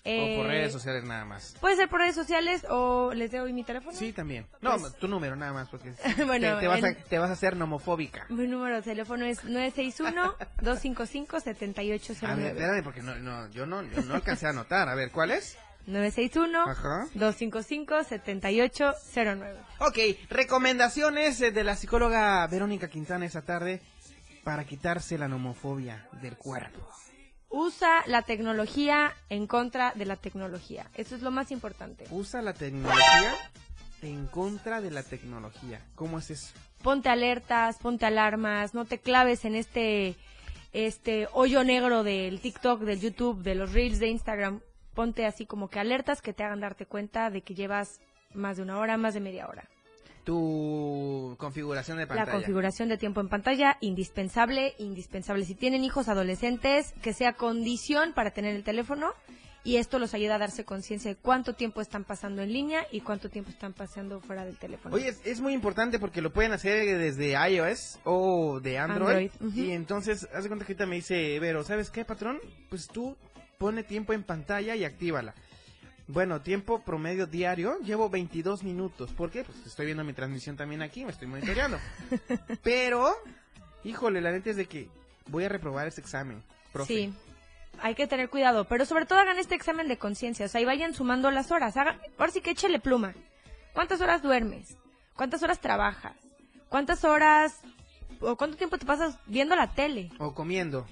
Eh, 0.03 0.35
¿O 0.35 0.41
por 0.41 0.47
redes 0.51 0.71
sociales 0.73 1.03
nada 1.03 1.25
más? 1.25 1.55
Puede 1.59 1.75
ser 1.75 1.89
por 1.89 2.01
redes 2.01 2.13
sociales 2.15 2.65
o 2.69 3.13
les 3.15 3.31
doy 3.31 3.51
mi 3.51 3.63
teléfono. 3.63 3.97
Sí, 3.97 4.13
también. 4.13 4.45
No, 4.61 4.77
Pues- 4.77 4.95
tu 4.97 5.07
número 5.07 5.35
nada 5.35 5.53
más, 5.53 5.69
porque 5.69 5.91
Bueno, 6.25 6.47
te, 6.55 6.59
te 6.61 6.67
vas 6.67 6.83
a, 6.83 6.93
te 6.93 7.17
vas 7.17 7.29
a 7.31 7.33
hacer 7.33 7.55
nomofóbica. 7.55 8.27
Mi 8.29 8.45
número 8.45 8.75
de 8.75 8.81
teléfono 8.83 9.25
es 9.25 9.43
961-255-7809. 9.43 12.27
A 12.29 12.35
ver, 12.35 12.45
espérame, 12.47 12.83
porque 12.83 13.01
no, 13.01 13.15
no, 13.15 13.49
yo 13.49 13.65
no, 13.65 13.81
yo 13.83 14.01
no 14.03 14.13
alcancé 14.15 14.45
a 14.45 14.49
anotar. 14.51 14.87
A 14.87 14.93
ver, 14.95 15.09
¿cuál 15.11 15.31
es? 15.31 15.57
Ajá. 15.91 17.07
961-255-7809. 17.15 19.53
Ok, 19.79 19.97
recomendaciones 20.29 21.41
eh, 21.41 21.51
de 21.51 21.63
la 21.63 21.75
psicóloga 21.75 22.45
Verónica 22.47 22.89
Quintana 22.89 23.25
esta 23.25 23.41
tarde 23.41 23.81
para 24.43 24.65
quitarse 24.65 25.17
la 25.17 25.27
nomofobia 25.27 26.07
del 26.21 26.37
cuerpo. 26.37 26.87
Usa 27.49 28.03
la 28.07 28.21
tecnología 28.21 29.13
en 29.29 29.45
contra 29.45 29.91
de 29.95 30.05
la 30.05 30.15
tecnología. 30.15 30.89
Eso 30.95 31.15
es 31.15 31.21
lo 31.21 31.31
más 31.31 31.51
importante. 31.51 32.05
Usa 32.09 32.41
la 32.41 32.53
tecnología 32.53 33.33
en 34.01 34.25
contra 34.27 34.81
de 34.81 34.89
la 34.89 35.03
tecnología. 35.03 35.81
¿Cómo 35.95 36.19
es 36.19 36.31
eso? 36.31 36.53
Ponte 36.81 37.09
alertas, 37.09 37.77
ponte 37.77 38.05
alarmas, 38.05 38.73
no 38.73 38.85
te 38.85 38.99
claves 38.99 39.45
en 39.45 39.55
este 39.55 40.15
este 40.73 41.27
hoyo 41.33 41.65
negro 41.65 42.03
del 42.03 42.39
TikTok, 42.39 42.81
del 42.81 43.01
YouTube, 43.01 43.43
de 43.43 43.55
los 43.55 43.73
Reels 43.73 43.99
de 43.99 44.07
Instagram. 44.07 44.61
Ponte 44.93 45.25
así 45.25 45.45
como 45.45 45.69
que 45.69 45.79
alertas 45.79 46.21
que 46.21 46.33
te 46.33 46.43
hagan 46.43 46.59
darte 46.59 46.85
cuenta 46.85 47.29
de 47.29 47.41
que 47.41 47.55
llevas 47.55 47.99
más 48.33 48.57
de 48.57 48.63
una 48.63 48.77
hora, 48.79 48.97
más 48.97 49.13
de 49.13 49.19
media 49.19 49.47
hora. 49.47 49.67
Tu 50.23 51.35
configuración 51.39 51.97
de 51.97 52.05
pantalla. 52.05 52.25
La 52.27 52.31
configuración 52.31 52.89
de 52.89 52.97
tiempo 52.97 53.21
en 53.21 53.29
pantalla, 53.29 53.77
indispensable, 53.81 54.75
indispensable. 54.77 55.45
Si 55.45 55.55
tienen 55.55 55.83
hijos 55.83 56.09
adolescentes, 56.09 56.93
que 57.01 57.13
sea 57.13 57.33
condición 57.33 58.13
para 58.13 58.31
tener 58.31 58.55
el 58.55 58.63
teléfono 58.63 59.13
y 59.63 59.77
esto 59.77 59.99
los 59.99 60.13
ayuda 60.13 60.35
a 60.35 60.39
darse 60.39 60.65
conciencia 60.65 61.11
de 61.11 61.17
cuánto 61.17 61.53
tiempo 61.53 61.81
están 61.81 62.03
pasando 62.03 62.41
en 62.41 62.51
línea 62.51 62.85
y 62.91 63.01
cuánto 63.01 63.29
tiempo 63.29 63.51
están 63.51 63.73
pasando 63.73 64.19
fuera 64.19 64.43
del 64.43 64.57
teléfono. 64.57 64.95
Oye, 64.95 65.09
es, 65.09 65.21
es 65.23 65.41
muy 65.41 65.53
importante 65.53 65.99
porque 65.99 66.21
lo 66.21 66.31
pueden 66.31 66.51
hacer 66.51 66.97
desde 66.97 67.33
iOS 67.51 67.99
o 68.03 68.59
de 68.59 68.79
Android. 68.79 69.31
Y 69.55 69.71
entonces, 69.71 70.27
haz 70.33 70.43
de 70.43 70.49
cuenta 70.49 70.65
que 70.65 70.73
ahorita 70.73 70.85
me 70.85 70.95
dice, 70.95 71.39
Vero, 71.39 71.63
¿sabes 71.63 71.91
qué, 71.91 72.05
patrón? 72.05 72.39
Pues 72.69 72.87
tú 72.87 73.15
pone 73.61 73.83
tiempo 73.83 74.11
en 74.11 74.23
pantalla 74.23 74.75
y 74.75 74.83
actívala. 74.83 75.35
Bueno, 76.07 76.41
tiempo 76.41 76.81
promedio 76.81 77.27
diario, 77.27 77.77
llevo 77.81 78.09
22 78.09 78.63
minutos. 78.63 79.11
¿Por 79.11 79.29
qué? 79.29 79.43
Pues 79.43 79.67
estoy 79.67 79.85
viendo 79.85 80.03
mi 80.03 80.13
transmisión 80.13 80.57
también 80.57 80.81
aquí, 80.81 81.05
me 81.05 81.11
estoy 81.11 81.27
monitoreando. 81.27 81.77
Pero, 82.63 83.15
híjole, 83.83 84.19
la 84.19 84.31
neta 84.31 84.49
es 84.49 84.55
de 84.55 84.65
que 84.65 84.89
voy 85.27 85.43
a 85.43 85.49
reprobar 85.49 85.85
ese 85.87 86.01
examen, 86.01 86.41
profe. 86.73 86.91
Sí. 86.91 87.13
hay 87.79 87.93
que 87.93 88.07
tener 88.07 88.31
cuidado, 88.31 88.65
pero 88.65 88.85
sobre 88.85 89.05
todo 89.05 89.19
hagan 89.19 89.37
este 89.37 89.53
examen 89.53 89.87
de 89.87 89.97
conciencia, 89.97 90.47
o 90.47 90.49
sea, 90.49 90.59
y 90.59 90.65
vayan 90.65 90.95
sumando 90.95 91.29
las 91.29 91.51
horas. 91.51 91.77
Hagan, 91.77 91.99
ahora 92.17 92.31
sí 92.31 92.41
que 92.41 92.51
échele 92.51 92.79
pluma. 92.79 93.13
¿Cuántas 93.73 94.01
horas 94.01 94.23
duermes? 94.23 94.75
¿Cuántas 95.15 95.43
horas 95.43 95.61
trabajas? 95.61 96.15
¿Cuántas 96.67 97.03
horas 97.03 97.61
o 98.21 98.35
cuánto 98.35 98.57
tiempo 98.57 98.79
te 98.79 98.87
pasas 98.87 99.19
viendo 99.27 99.55
la 99.55 99.75
tele? 99.75 100.09
O 100.17 100.33
comiendo, 100.33 100.87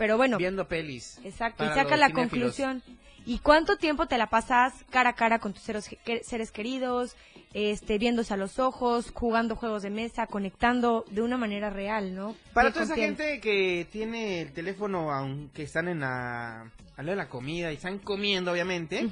Pero 0.00 0.16
bueno, 0.16 0.38
viendo 0.38 0.66
pelis. 0.66 1.18
exacto, 1.24 1.62
y 1.62 1.68
saca 1.68 1.96
la 1.98 2.06
cinéfilos. 2.08 2.14
conclusión. 2.30 2.82
¿Y 3.26 3.38
cuánto 3.40 3.76
tiempo 3.76 4.06
te 4.06 4.16
la 4.16 4.28
pasas 4.30 4.72
cara 4.88 5.10
a 5.10 5.12
cara 5.12 5.38
con 5.40 5.52
tus 5.52 5.62
seres, 5.62 5.88
que- 6.04 6.24
seres 6.24 6.50
queridos, 6.50 7.14
este, 7.52 7.98
viéndose 7.98 8.32
a 8.32 8.38
los 8.38 8.58
ojos, 8.58 9.10
jugando 9.14 9.56
juegos 9.56 9.82
de 9.82 9.90
mesa, 9.90 10.26
conectando 10.26 11.04
de 11.10 11.20
una 11.20 11.36
manera 11.36 11.68
real, 11.68 12.14
¿no? 12.14 12.34
Para 12.54 12.72
toda 12.72 12.86
esa 12.86 12.94
gente 12.94 13.40
que 13.40 13.86
tiene 13.92 14.40
el 14.40 14.52
teléfono, 14.52 15.12
aunque 15.12 15.64
están 15.64 15.88
en 15.88 16.00
la, 16.00 16.62
a 16.96 17.02
la 17.02 17.10
de 17.10 17.16
la 17.16 17.28
comida 17.28 17.70
y 17.70 17.74
están 17.74 17.98
comiendo, 17.98 18.52
obviamente. 18.52 19.06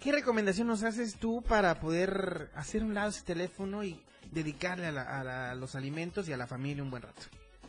¿qué 0.00 0.10
recomendación 0.10 0.66
nos 0.66 0.82
haces 0.82 1.14
tú 1.14 1.42
para 1.46 1.78
poder 1.78 2.50
hacer 2.56 2.82
un 2.82 2.92
lado 2.92 3.10
ese 3.10 3.22
teléfono 3.22 3.84
y 3.84 4.00
dedicarle 4.32 4.86
a, 4.86 4.90
la- 4.92 5.20
a 5.20 5.22
la- 5.22 5.50
a 5.52 5.54
los 5.54 5.76
alimentos 5.76 6.28
y 6.28 6.32
a 6.32 6.36
la 6.36 6.48
familia 6.48 6.82
un 6.82 6.90
buen 6.90 7.04
rato? 7.04 7.22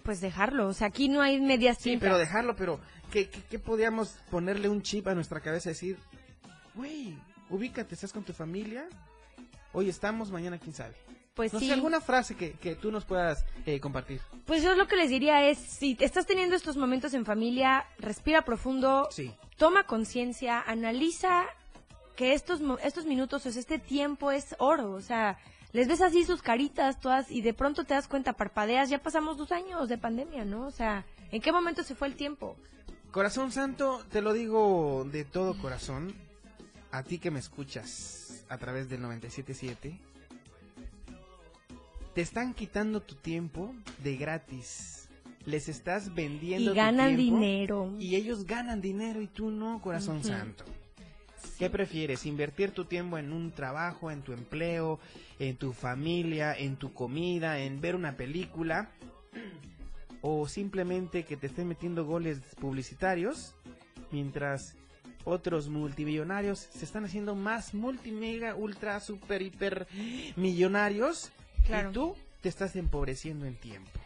Pues 0.04 0.20
dejarlo, 0.22 0.68
o 0.68 0.74
sea, 0.74 0.88
aquí 0.88 1.08
no 1.10 1.22
hay 1.22 1.39
medias 1.39 1.78
Sí, 1.78 1.91
tintas. 1.91 2.01
pero 2.08 2.18
dejarlo, 2.18 2.56
pero 2.56 2.80
¿qué, 3.12 3.30
qué, 3.30 3.41
qué 3.49 3.60
podríamos 3.60 4.10
ponerle 4.30 4.68
un 4.70 4.82
chip 4.82 5.08
a 5.08 5.16
nuestra 5.16 5.39
cabeza 5.39 5.70
y 5.70 5.74
decir, 5.74 5.97
güey, 6.76 7.16
ubícate, 7.49 7.95
estás 7.95 8.12
con 8.12 8.24
tu 8.24 8.34
familia, 8.34 8.86
hoy 9.72 9.89
estamos, 9.89 10.30
mañana 10.32 10.58
quién 10.58 10.74
sabe? 10.74 10.93
Pues 11.36 11.51
no 11.54 11.60
sí. 11.60 11.68
sé, 11.68 11.74
alguna 11.74 11.99
frase 11.99 12.36
que, 12.36 12.51
que 12.51 12.76
tú 12.76 12.91
nos 12.91 13.06
puedas 13.06 13.43
eh, 13.66 13.80
compartir. 13.80 14.22
Pues 14.45 14.62
yo 14.62 14.76
lo 14.76 14.88
que 14.88 14.95
les 14.95 15.10
diría 15.10 15.47
es, 15.49 15.58
si 15.58 15.97
estás 15.99 16.28
teniendo 16.28 16.56
estos 16.56 16.78
momentos 16.78 17.14
en 17.16 17.26
familia, 17.26 17.86
respira 17.97 18.43
profundo, 18.43 19.08
Sí. 19.10 19.34
toma 19.58 19.86
conciencia, 19.86 20.62
analiza 20.62 21.45
que 22.16 22.34
estos, 22.34 22.62
estos 22.84 23.06
minutos, 23.06 23.45
o 23.47 23.51
sea, 23.51 23.60
este 23.60 23.80
tiempo 23.80 24.32
es 24.32 24.56
oro, 24.60 24.91
o 24.91 25.01
sea, 25.01 25.39
les 25.74 25.88
ves 25.88 26.01
así 26.01 26.24
sus 26.24 26.41
caritas 26.41 26.99
todas 26.99 27.30
y 27.32 27.41
de 27.41 27.53
pronto 27.53 27.84
te 27.84 27.95
das 27.95 28.07
cuenta, 28.07 28.34
parpadeas, 28.34 28.89
ya 28.89 29.01
pasamos 29.01 29.38
dos 29.38 29.51
años 29.51 29.89
de 29.89 29.97
pandemia, 29.97 30.45
¿no? 30.45 30.67
O 30.67 30.71
sea, 30.71 31.03
¿en 31.32 31.41
qué 31.41 31.51
momento 31.51 31.84
se 31.84 31.95
fue 31.95 32.07
el 32.07 32.15
tiempo? 32.15 32.55
Corazón 33.11 33.51
Santo, 33.51 34.03
te 34.09 34.21
lo 34.21 34.34
digo 34.34 35.05
de 35.11 35.26
todo 35.26 35.57
corazón, 35.57 36.13
a 36.91 37.03
ti 37.03 37.17
que 37.17 37.32
me 37.32 37.39
escuchas 37.39 38.45
a 38.49 38.57
través 38.57 38.88
del 38.88 39.01
977, 39.01 39.99
te 42.13 42.21
están 42.21 42.53
quitando 42.53 43.01
tu 43.01 43.15
tiempo 43.15 43.74
de 44.03 44.15
gratis. 44.15 45.09
Les 45.45 45.67
estás 45.67 46.13
vendiendo 46.13 46.71
Y 46.71 46.74
tu 46.74 46.76
ganan 46.76 47.15
tiempo 47.17 47.21
dinero. 47.21 47.93
Y 47.99 48.15
ellos 48.15 48.45
ganan 48.45 48.80
dinero 48.80 49.21
y 49.21 49.28
tú 49.28 49.49
no, 49.49 49.82
Corazón. 49.82 50.24
Santo. 50.24 50.63
¿Qué 51.58 51.70
prefieres? 51.70 52.26
¿Invertir 52.26 52.72
tu 52.72 52.86
tiempo 52.86 53.18
en 53.18 53.32
un 53.32 53.52
trabajo, 53.52 54.12
en 54.12 54.22
tu 54.22 54.34
empleo, 54.34 55.00
en 55.39 55.56
tu 55.56 55.74
familia, 55.74 56.54
en 56.54 56.76
tu 56.78 56.94
comida, 56.94 57.60
en 57.60 57.82
ver 57.82 57.96
una 57.96 58.18
película? 58.18 58.89
¿O 60.22 60.48
simplemente 60.48 61.26
que 61.26 61.38
te 61.38 61.48
estén 61.48 61.68
metiendo 61.68 62.06
goles 62.06 62.39
publicitarios 62.60 63.56
mientras 64.12 64.76
otros 65.26 65.70
multimillonarios 65.70 66.60
se 66.60 66.86
están 66.86 67.06
haciendo 67.06 67.36
más 67.36 67.74
multimega, 67.74 68.56
ultra, 68.56 69.00
super, 69.00 69.41
hiper 69.41 69.88
millonarios? 70.36 71.32
Claro. 71.66 71.89
Y 71.89 71.94
tú 71.94 72.16
te 72.41 72.50
estás 72.50 72.76
empobreciendo 72.76 73.46
en 73.46 73.56
tiempo. 73.56 74.00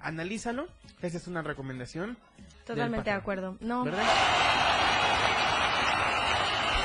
Analízalo. 0.00 0.68
Esa 1.02 1.16
es 1.16 1.26
una 1.26 1.42
recomendación. 1.42 2.16
Totalmente 2.64 3.10
de 3.10 3.16
acuerdo. 3.16 3.56
No, 3.60 3.84
¿Verdad? 3.84 4.85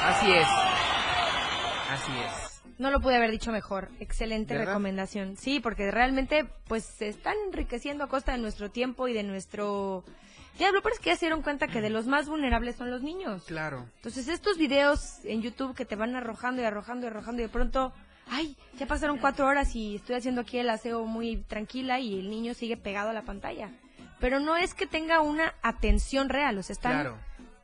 Así 0.03 0.31
es. 0.31 0.47
Así 1.89 2.11
es. 2.11 2.61
no 2.79 2.89
lo 2.89 2.99
pude 2.99 3.15
haber 3.17 3.31
dicho 3.31 3.51
mejor. 3.51 3.89
Excelente 3.99 4.53
¿Verdad? 4.55 4.73
recomendación. 4.73 5.37
Sí, 5.37 5.59
porque 5.59 5.91
realmente, 5.91 6.45
pues, 6.67 6.83
se 6.85 7.09
están 7.09 7.35
enriqueciendo 7.47 8.03
a 8.03 8.07
costa 8.07 8.31
de 8.31 8.37
nuestro 8.39 8.71
tiempo 8.71 9.07
y 9.07 9.13
de 9.13 9.23
nuestro... 9.23 10.03
Ya, 10.57 10.71
lo 10.71 10.81
peor 10.81 10.93
es 10.93 10.99
que 10.99 11.11
ya 11.11 11.15
se 11.15 11.25
dieron 11.27 11.43
cuenta 11.43 11.67
que 11.67 11.81
de 11.81 11.89
los 11.89 12.07
más 12.07 12.27
vulnerables 12.27 12.75
son 12.75 12.89
los 12.91 13.01
niños. 13.01 13.43
Claro. 13.45 13.85
Entonces, 13.97 14.27
estos 14.27 14.57
videos 14.57 15.23
en 15.23 15.41
YouTube 15.41 15.75
que 15.75 15.85
te 15.85 15.95
van 15.95 16.15
arrojando 16.15 16.61
y 16.61 16.65
arrojando 16.65 17.05
y 17.05 17.09
arrojando 17.09 17.41
y 17.41 17.45
de 17.45 17.49
pronto, 17.49 17.93
ay, 18.29 18.57
ya 18.77 18.85
pasaron 18.87 19.17
cuatro 19.17 19.45
horas 19.47 19.75
y 19.75 19.95
estoy 19.97 20.15
haciendo 20.17 20.41
aquí 20.41 20.57
el 20.57 20.69
aseo 20.69 21.05
muy 21.05 21.37
tranquila 21.37 21.99
y 21.99 22.19
el 22.19 22.29
niño 22.29 22.53
sigue 22.53 22.75
pegado 22.77 23.09
a 23.11 23.13
la 23.13 23.21
pantalla. 23.21 23.69
Pero 24.19 24.39
no 24.39 24.55
es 24.57 24.73
que 24.73 24.87
tenga 24.87 25.21
una 25.21 25.53
atención 25.61 26.29
real, 26.29 26.57
o 26.57 26.63
sea, 26.63 26.73
están 26.73 26.93
Claro. 26.93 27.17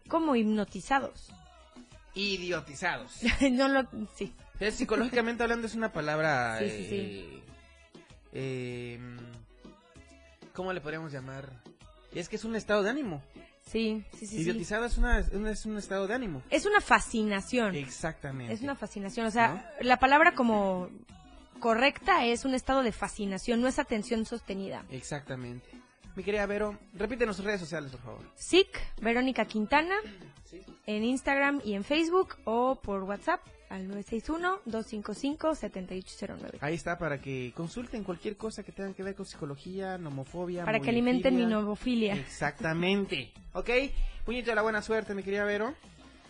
como 0.08 0.36
hipnotizados. 0.36 1.32
Idiotizados. 2.18 3.20
no 3.52 3.68
lo, 3.68 3.88
sí. 4.16 4.34
Psicológicamente 4.72 5.44
hablando 5.44 5.68
es 5.68 5.76
una 5.76 5.92
palabra... 5.94 6.58
Sí, 6.60 6.70
sí, 6.70 6.78
sí. 6.90 7.44
eh, 8.34 9.00
eh, 9.00 9.00
¿Cómo 10.54 10.74
le 10.74 10.82
podríamos 10.82 11.12
llamar? 11.12 11.52
Es 12.14 12.28
que 12.30 12.36
es 12.38 12.44
un 12.46 12.56
estado 12.56 12.82
de 12.84 12.90
ánimo. 12.90 13.22
Sí, 13.66 14.04
sí, 14.14 14.20
sí. 14.26 14.28
sí. 14.28 14.42
Idiotizado 14.42 14.86
es, 14.86 14.98
una, 14.98 15.20
es 15.20 15.30
un- 15.34 15.48
es 15.48 15.66
un 15.66 15.78
estado 15.78 16.08
de 16.08 16.14
ánimo. 16.16 16.42
Es 16.50 16.66
una 16.66 16.82
fascinación. 16.82 17.76
Exactamente. 17.76 18.54
Es 18.54 18.62
una 18.62 18.76
fascinación. 18.76 19.26
O 19.28 19.32
sea, 19.32 19.76
la 19.82 19.98
palabra 20.00 20.34
como 20.34 20.90
correcta 21.60 22.26
es 22.26 22.46
un 22.46 22.56
estado 22.56 22.82
de 22.82 22.92
fascinación, 22.92 23.62
no 23.62 23.68
es 23.68 23.78
atención 23.78 24.26
sostenida. 24.26 24.86
Exactamente. 24.90 25.68
Mi 26.16 26.24
querida 26.24 26.46
Vero, 26.48 26.80
repítenos 26.94 27.36
sus 27.36 27.46
redes 27.46 27.60
sociales, 27.60 27.92
por 27.92 28.02
favor. 28.02 28.22
SIC, 28.36 28.68
Verónica 29.02 29.46
Quintana, 29.46 29.96
en 30.86 31.04
Instagram 31.04 31.62
y 31.64 31.74
en 31.74 31.84
Facebook 31.84 32.36
o 32.46 32.76
por 32.76 33.04
WhatsApp 33.04 33.42
al 33.70 33.88
961-255-7809. 33.90 36.58
Ahí 36.62 36.76
está 36.76 36.98
para 36.98 37.20
que 37.20 37.52
consulten 37.56 38.04
cualquier 38.04 38.38
cosa 38.38 38.64
que 38.64 38.72
tenga 38.72 38.94
que 38.94 39.04
ver 39.04 39.16
con 39.16 39.26
psicología, 39.26 39.98
nomofobia. 39.98 40.64
Para 40.64 40.80
que 40.80 40.90
alimenten 40.90 41.36
mi 41.36 41.46
novofilia. 41.46 42.16
Exactamente. 42.16 43.34
¿Ok? 43.54 43.70
Puñito 44.26 44.52
de 44.52 44.56
la 44.56 44.62
buena 44.62 44.82
suerte, 44.82 45.14
mi 45.14 45.24
querida 45.24 45.44
Vero. 45.46 45.74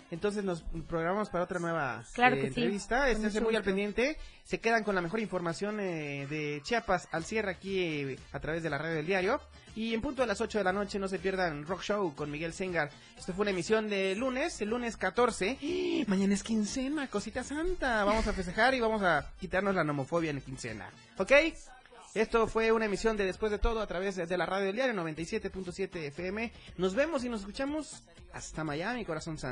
Entonces 0.09 0.43
nos 0.43 0.63
programamos 0.87 1.29
para 1.29 1.43
otra 1.43 1.59
nueva 1.59 2.03
Claro 2.13 2.35
eh, 2.35 2.39
que 2.39 2.51
sí, 2.51 2.61
entrevista. 2.61 3.09
Esténse 3.09 3.39
mucho 3.39 3.49
muy 3.49 3.55
al 3.55 3.63
pendiente. 3.63 4.17
Se 4.43 4.59
quedan 4.59 4.83
con 4.83 4.95
la 4.95 5.01
mejor 5.01 5.19
información 5.19 5.79
eh, 5.79 6.27
de 6.29 6.61
Chiapas 6.63 7.09
al 7.11 7.25
cierre 7.25 7.51
aquí 7.51 7.79
eh, 7.79 8.19
a 8.31 8.39
través 8.39 8.63
de 8.63 8.69
la 8.69 8.77
radio 8.77 8.95
del 8.95 9.05
diario. 9.05 9.41
Y 9.75 9.93
en 9.93 10.01
punto 10.01 10.23
a 10.23 10.25
las 10.25 10.41
8 10.41 10.57
de 10.57 10.63
la 10.63 10.73
noche 10.73 10.97
no 10.97 11.07
se 11.07 11.19
pierdan 11.19 11.65
Rock 11.65 11.83
Show 11.83 12.15
con 12.15 12.31
Miguel 12.31 12.53
Sengar. 12.53 12.89
Esto 13.17 13.33
fue 13.33 13.43
una 13.43 13.51
emisión 13.51 13.89
de 13.89 14.15
lunes, 14.15 14.59
el 14.61 14.69
lunes 14.69 14.97
14. 14.97 15.57
¡Ah! 15.61 16.03
Mañana 16.07 16.33
es 16.33 16.41
quincena, 16.41 17.07
cosita 17.07 17.43
santa. 17.43 18.03
Vamos 18.03 18.25
a 18.27 18.33
festejar 18.33 18.73
y 18.73 18.79
vamos 18.79 19.03
a 19.03 19.31
quitarnos 19.39 19.75
la 19.75 19.83
nomofobia 19.83 20.31
en 20.31 20.41
quincena. 20.41 20.89
¿Ok? 21.17 21.31
Esto 22.15 22.47
fue 22.47 22.71
una 22.71 22.85
emisión 22.85 23.17
de 23.17 23.25
Después 23.25 23.51
de 23.51 23.59
Todo 23.59 23.81
a 23.81 23.85
través 23.85 24.15
de 24.15 24.37
la 24.37 24.47
radio 24.47 24.65
del 24.65 24.75
diario 24.75 24.95
97.7 24.95 25.95
FM. 26.07 26.51
Nos 26.77 26.95
vemos 26.95 27.23
y 27.23 27.29
nos 27.29 27.41
escuchamos 27.41 28.01
hasta 28.33 28.63
Miami, 28.63 29.05
corazón 29.05 29.37
santo. 29.37 29.45